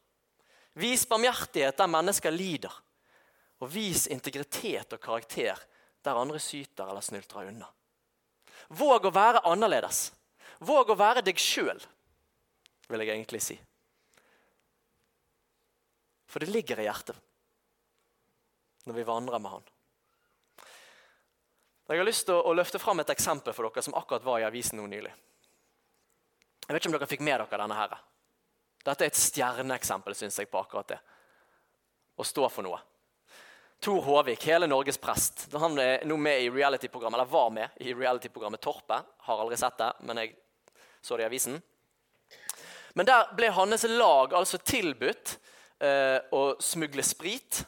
Vis 0.81 1.05
barmhjertighet 1.09 1.77
der 1.77 1.91
mennesker 1.91 2.33
lider. 2.33 2.73
Og 3.61 3.69
vis 3.73 4.07
integritet 4.09 4.95
og 4.97 5.03
karakter 5.03 5.61
der 6.01 6.17
andre 6.17 6.41
syter 6.41 6.89
eller 6.89 7.05
snyltrer 7.05 7.51
unna. 7.51 7.69
Våg 8.73 9.09
å 9.09 9.13
være 9.13 9.43
annerledes. 9.51 10.11
Våg 10.65 10.93
å 10.93 10.97
være 10.97 11.25
deg 11.25 11.41
sjøl, 11.41 11.81
vil 12.89 13.03
jeg 13.03 13.13
egentlig 13.15 13.41
si. 13.45 13.57
For 16.31 16.41
det 16.41 16.53
ligger 16.53 16.81
i 16.81 16.87
hjertet 16.87 17.17
når 18.87 18.97
vi 18.97 19.07
vandrer 19.09 19.43
med 19.43 19.53
Han. 19.53 19.67
Jeg 21.91 21.99
har 21.99 22.07
lyst 22.07 22.29
til 22.29 22.39
å 22.39 22.53
løfte 22.55 22.79
fram 22.79 23.03
et 23.03 23.11
eksempel 23.11 23.55
for 23.55 23.67
dere 23.67 23.83
som 23.83 23.97
akkurat 23.99 24.25
var 24.25 24.39
i 24.41 24.47
avisen 24.47 24.79
nå 24.79 24.87
nylig. 24.87 25.11
Jeg 26.69 26.71
vet 26.71 26.85
ikke 26.85 26.93
om 26.93 26.95
dere 26.95 27.11
fikk 27.11 27.25
med 27.27 27.41
dere 27.43 27.59
denne 27.65 27.79
her. 27.81 27.97
Dette 28.85 29.05
er 29.05 29.13
et 29.13 29.19
stjerneeksempel 29.19 30.17
synes 30.17 30.39
jeg, 30.41 30.49
på 30.49 30.61
akkurat 30.61 30.95
det. 30.95 31.01
Å 32.17 32.25
stå 32.25 32.49
for 32.53 32.65
noe. 32.65 32.81
Tor 33.81 34.03
Håvik, 34.05 34.45
hele 34.45 34.69
Norges 34.69 34.99
prest. 35.01 35.47
Han 35.57 35.79
er 35.81 36.05
nå 36.09 36.17
med 36.21 36.43
i 36.43 36.51
reality-programmet, 36.53 37.17
eller 37.17 37.33
var 37.33 37.51
med 37.53 37.81
i 37.81 37.95
reality-programmet 37.97 38.61
Torpet. 38.61 39.07
Har 39.25 39.41
aldri 39.41 39.57
sett 39.61 39.79
det, 39.81 39.93
men 40.05 40.21
jeg 40.21 40.35
så 41.01 41.17
det 41.17 41.25
i 41.25 41.31
avisen. 41.31 41.61
Men 42.93 43.09
der 43.09 43.31
ble 43.37 43.49
hans 43.57 43.87
lag 43.89 44.35
altså 44.37 44.59
tilbudt 44.59 45.37
eh, 45.81 46.19
å 46.37 46.43
smugle 46.61 47.05
sprit 47.07 47.63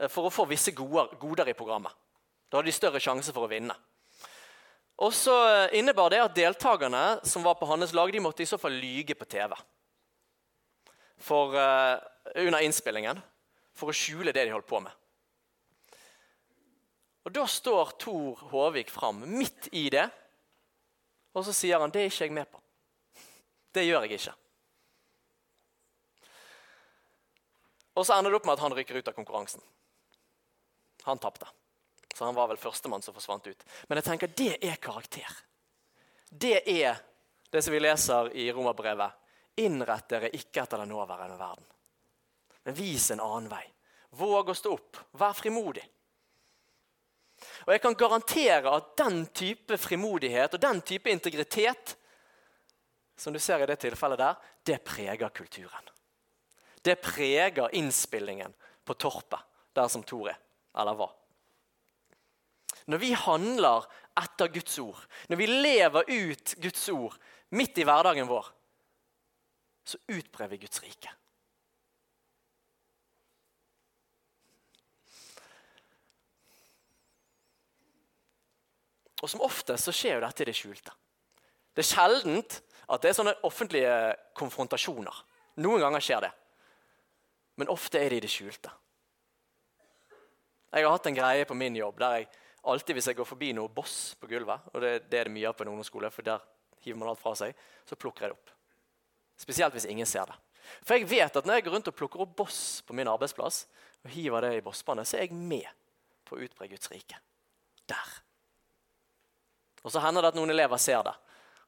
eh, 0.00 0.08
for 0.12 0.28
å 0.28 0.32
få 0.34 0.44
visse 0.50 0.74
goder, 0.76 1.14
goder 1.20 1.48
i 1.48 1.56
programmet. 1.56 1.96
Da 2.48 2.58
hadde 2.58 2.68
de 2.68 2.76
større 2.76 3.00
sjanse 3.00 3.32
for 3.32 3.46
å 3.46 3.52
vinne. 3.52 3.76
Og 5.00 5.14
så 5.16 5.36
eh, 5.46 5.78
innebar 5.80 6.12
det 6.12 6.20
at 6.24 6.36
Deltakerne 6.36 7.22
som 7.24 7.44
var 7.46 7.56
på 7.60 7.68
hans 7.70 7.94
lag, 7.96 8.12
de 8.12 8.20
måtte 8.20 8.44
i 8.44 8.50
så 8.50 8.60
fall 8.60 8.76
lyge 8.76 9.16
på 9.16 9.28
TV 9.28 9.56
for, 11.18 11.54
uh, 11.54 11.98
under 12.34 12.62
innspillingen 12.64 13.20
for 13.76 13.90
å 13.90 13.96
skjule 13.96 14.32
det 14.34 14.46
de 14.46 14.54
holdt 14.54 14.68
på 14.68 14.80
med. 14.82 14.92
Og 17.28 17.34
Da 17.34 17.44
står 17.46 17.92
Tor 18.00 18.40
Håvik 18.50 18.90
fram 18.90 19.20
midt 19.28 19.68
i 19.76 19.88
det, 19.92 20.06
og 21.36 21.44
så 21.44 21.52
sier 21.52 21.78
han 21.78 21.92
det 21.92 22.06
er 22.06 22.12
ikke 22.12 22.24
jeg 22.24 22.34
med 22.34 22.48
på. 22.50 22.60
Det 23.74 23.84
gjør 23.84 24.06
jeg 24.06 24.16
ikke. 24.16 24.34
Og 27.98 28.06
så 28.06 28.14
ender 28.16 28.30
det 28.32 28.38
opp 28.38 28.46
med 28.46 28.56
at 28.56 28.62
han 28.62 28.74
rykker 28.78 28.96
ut 28.96 29.10
av 29.10 29.16
konkurransen. 29.16 29.62
Han 31.04 31.20
tapte. 31.20 31.46
Så 32.14 32.24
han 32.24 32.34
var 32.34 32.48
vel 32.50 32.58
førstemann 32.58 33.02
som 33.02 33.14
forsvant 33.14 33.46
ut. 33.46 33.64
Men 33.88 34.00
jeg 34.00 34.06
tenker 34.08 34.32
det 34.38 34.52
er 34.64 34.80
karakter. 34.82 35.28
Det 36.30 36.62
er 36.64 36.98
det 37.52 37.62
som 37.64 37.74
vi 37.74 37.80
leser 37.82 38.30
i 38.36 38.48
Romerbrevet. 38.52 39.27
Innrett 39.58 40.08
dere 40.10 40.30
ikke 40.34 40.62
etter 40.62 40.82
den 40.82 40.92
nåværende 40.92 41.38
verden, 41.38 41.66
men 42.64 42.76
vis 42.78 43.10
en 43.10 43.22
annen 43.24 43.50
vei. 43.50 43.64
Våg 44.18 44.52
å 44.52 44.56
stå 44.56 44.72
opp. 44.72 44.98
Vær 45.20 45.34
frimodig. 45.36 45.84
Og 47.66 47.72
Jeg 47.74 47.82
kan 47.82 47.96
garantere 47.98 48.72
at 48.72 48.94
den 48.98 49.24
type 49.36 49.76
frimodighet 49.78 50.56
og 50.56 50.62
den 50.62 50.80
type 50.82 51.10
integritet 51.10 51.94
som 53.18 53.34
du 53.34 53.38
ser 53.42 53.62
i 53.62 53.66
det 53.66 53.80
tilfellet 53.82 54.20
der, 54.20 54.36
det 54.62 54.78
preger 54.86 55.30
kulturen. 55.34 55.90
Det 56.82 56.94
preger 57.02 57.74
innspillingen 57.74 58.54
på 58.86 58.94
Torpet, 58.94 59.40
der 59.74 59.88
som 59.90 60.04
Tor 60.06 60.30
er, 60.30 60.38
eller 60.78 60.98
var. 60.98 61.14
Når 62.86 63.02
vi 63.02 63.10
handler 63.12 63.88
etter 64.16 64.52
Guds 64.54 64.78
ord, 64.78 65.00
når 65.28 65.40
vi 65.40 65.48
lever 65.50 66.08
ut 66.08 66.54
Guds 66.62 66.86
ord 66.94 67.18
midt 67.50 67.78
i 67.82 67.84
hverdagen 67.84 68.30
vår, 68.30 68.46
så 69.88 69.98
utbrer 70.12 70.50
vi 70.52 70.60
Guds 70.64 70.82
rike. 70.84 71.12
Og 79.22 79.30
Som 79.30 79.42
oftest 79.42 79.88
så 79.88 79.94
skjer 79.94 80.18
jo 80.18 80.24
dette 80.26 80.44
i 80.44 80.48
det 80.48 80.54
skjulte. 80.54 80.92
Det 81.74 81.82
er 81.82 81.88
sjeldent 81.88 82.60
at 82.88 83.02
det 83.02 83.10
er 83.10 83.16
sånne 83.16 83.34
offentlige 83.46 83.94
konfrontasjoner. 84.38 85.24
Noen 85.64 85.82
ganger 85.82 86.04
skjer 86.04 86.28
det. 86.28 86.30
Men 87.58 87.72
ofte 87.72 87.98
er 87.98 88.12
det 88.12 88.20
i 88.20 88.24
det 88.24 88.30
skjulte. 88.30 88.70
Jeg 90.68 90.84
har 90.84 90.92
hatt 90.92 91.08
en 91.10 91.16
greie 91.16 91.48
på 91.48 91.56
min 91.58 91.76
jobb 91.80 91.98
der 91.98 92.20
jeg 92.20 92.28
alltid 92.68 92.98
hvis 92.98 93.08
jeg 93.10 93.18
går 93.18 93.26
forbi 93.26 93.50
noe 93.56 93.72
boss 93.72 94.14
på 94.20 94.28
gulvet, 94.30 94.68
og 94.74 94.82
det, 94.84 94.92
det 95.08 95.18
er 95.18 95.28
det 95.30 95.34
mye 95.34 95.48
av 95.48 95.56
på 95.56 95.64
en 95.64 95.72
ungdomsskole, 95.72 96.10
for 96.12 96.26
der 96.26 96.44
hiver 96.84 97.00
man 97.00 97.10
alt 97.10 97.22
fra 97.22 97.32
seg, 97.38 97.56
så 97.88 97.96
plukker 97.96 98.26
jeg 98.26 98.34
det 98.34 98.38
opp. 98.38 98.57
Spesielt 99.38 99.74
hvis 99.76 99.86
ingen 99.88 100.08
ser 100.08 100.26
det. 100.28 100.36
For 100.84 100.98
jeg 100.98 101.08
vet 101.08 101.36
at 101.38 101.46
når 101.46 101.58
jeg 101.58 101.66
går 101.66 101.76
rundt 101.78 101.90
og 101.90 101.96
plukker 101.96 102.24
opp 102.24 102.34
boss 102.42 102.60
på 102.84 102.96
min 102.96 103.08
arbeidsplass, 103.08 103.62
og 104.04 104.12
hiver 104.12 104.44
det 104.44 104.58
i 104.58 104.64
bosspannet, 104.64 105.08
så 105.08 105.18
er 105.18 105.26
jeg 105.26 105.38
med 105.38 105.66
på 106.28 106.36
å 106.36 106.42
utbre 106.44 106.68
Guds 106.70 106.90
rike. 106.92 107.16
Der. 107.88 108.10
Og 109.86 109.94
så 109.94 110.02
hender 110.04 110.24
det 110.24 110.34
at 110.34 110.38
noen 110.38 110.52
elever 110.52 110.80
ser 110.82 111.00
det, 111.06 111.14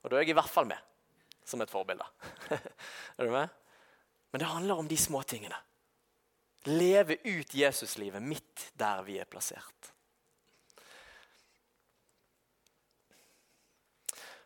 og 0.03 0.11
da 0.11 0.19
er 0.19 0.27
jeg 0.27 0.35
i 0.35 0.39
hvert 0.39 0.53
fall 0.53 0.69
med 0.69 0.89
som 1.47 1.63
et 1.65 1.73
forbilde. 1.73 2.05
er 3.17 3.27
du 3.27 3.33
med? 3.33 3.49
Men 4.31 4.43
det 4.43 4.51
handler 4.51 4.83
om 4.83 4.89
de 4.89 4.99
små 5.01 5.23
tingene. 5.27 5.57
Leve 6.69 7.17
ut 7.25 7.55
Jesuslivet 7.57 8.23
midt 8.23 8.69
der 8.79 9.01
vi 9.07 9.17
er 9.19 9.29
plassert. 9.31 9.91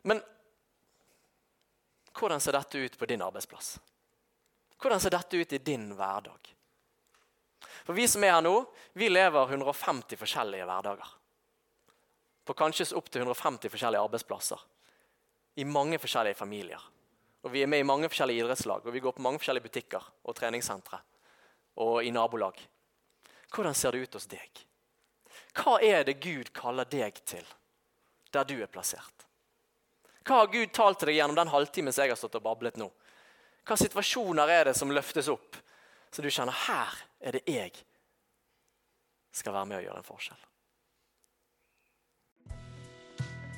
Men 0.04 0.22
hvordan 2.14 2.40
ser 2.40 2.55
dette 2.57 2.79
ut 2.79 2.98
på 2.98 3.07
din 3.11 3.22
arbeidsplass? 3.22 3.79
Hvordan 4.79 5.00
ser 5.00 5.14
dette 5.14 5.37
ut 5.37 5.53
i 5.53 5.59
din 5.59 5.90
hverdag? 5.96 6.55
For 7.85 7.92
Vi 7.94 8.07
som 8.09 8.24
er 8.24 8.37
her 8.37 8.44
nå, 8.44 8.55
vi 8.92 9.09
lever 9.09 9.50
150 9.50 10.18
forskjellige 10.20 10.66
hverdager. 10.68 11.11
På 12.44 12.55
kanskje 12.55 12.92
opptil 12.96 13.24
150 13.24 13.72
forskjellige 13.72 14.05
arbeidsplasser. 14.05 14.61
I 15.57 15.64
mange 15.64 15.98
forskjellige 15.98 16.38
familier. 16.38 16.81
Og 17.44 17.53
Vi 17.53 17.62
er 17.62 17.66
med 17.66 17.81
i 17.81 17.88
mange 17.88 18.09
forskjellige 18.09 18.44
idrettslag 18.44 18.87
og 18.87 18.92
vi 18.92 19.00
går 19.00 19.12
på 19.12 19.22
mange 19.22 19.38
forskjellige 19.38 19.68
butikker 19.68 20.07
og 20.24 20.37
treningssentre. 20.37 21.00
Og 21.77 22.05
i 22.05 22.11
nabolag. 22.11 22.61
Hvordan 23.55 23.74
ser 23.74 23.92
det 23.92 24.07
ut 24.07 24.14
hos 24.14 24.27
deg? 24.27 24.64
Hva 25.55 25.79
er 25.83 26.05
det 26.05 26.20
Gud 26.22 26.50
kaller 26.55 26.85
deg 26.85 27.18
til 27.27 27.44
der 28.35 28.44
du 28.44 28.57
er 28.62 28.70
plassert? 28.70 29.27
Hva 30.24 30.40
har 30.40 30.52
Gud 30.52 30.72
talt 30.72 31.02
til 31.02 31.10
deg 31.10 31.18
gjennom 31.18 31.37
den 31.37 31.52
halvtimen 31.52 31.92
jeg 31.92 32.12
har 32.12 32.18
stått 32.18 32.38
og 32.38 32.46
bablet 32.46 32.78
nå? 32.80 32.88
Hva 33.64 33.76
situasjoner 33.80 34.50
er 34.52 34.70
det 34.70 34.76
som 34.76 34.92
løftes 34.92 35.28
opp, 35.32 35.56
så 36.12 36.24
du 36.24 36.30
kjenner 36.32 36.56
her 36.64 36.96
er 37.20 37.37
det 37.37 37.44
jeg 37.48 37.72
skal 39.34 39.56
være 39.56 39.68
med 39.68 39.80
og 39.80 39.87
gjøre 39.88 40.00
en 40.00 40.08
forskjell? 40.08 40.42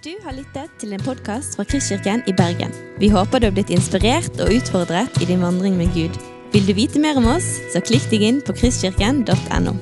Du 0.07 0.13
har 0.23 0.37
lyttet 0.37 0.75
til 0.79 0.95
en 0.95 1.03
podkast 1.03 1.57
fra 1.59 1.67
Kristkirken 1.67 2.23
i 2.31 2.35
Bergen. 2.37 2.75
Vi 3.03 3.11
håper 3.11 3.43
du 3.43 3.49
har 3.49 3.57
blitt 3.57 3.75
inspirert 3.75 4.39
og 4.39 4.53
utfordret 4.55 5.19
i 5.23 5.27
din 5.27 5.43
vandring 5.43 5.75
med 5.79 5.91
Gud. 5.97 6.15
Vil 6.55 6.67
du 6.67 6.77
vite 6.79 7.03
mer 7.03 7.19
om 7.19 7.27
oss, 7.35 7.49
så 7.75 7.83
klikk 7.83 8.07
deg 8.13 8.23
inn 8.27 8.43
på 8.47 8.55
kristkirken.no. 8.55 9.75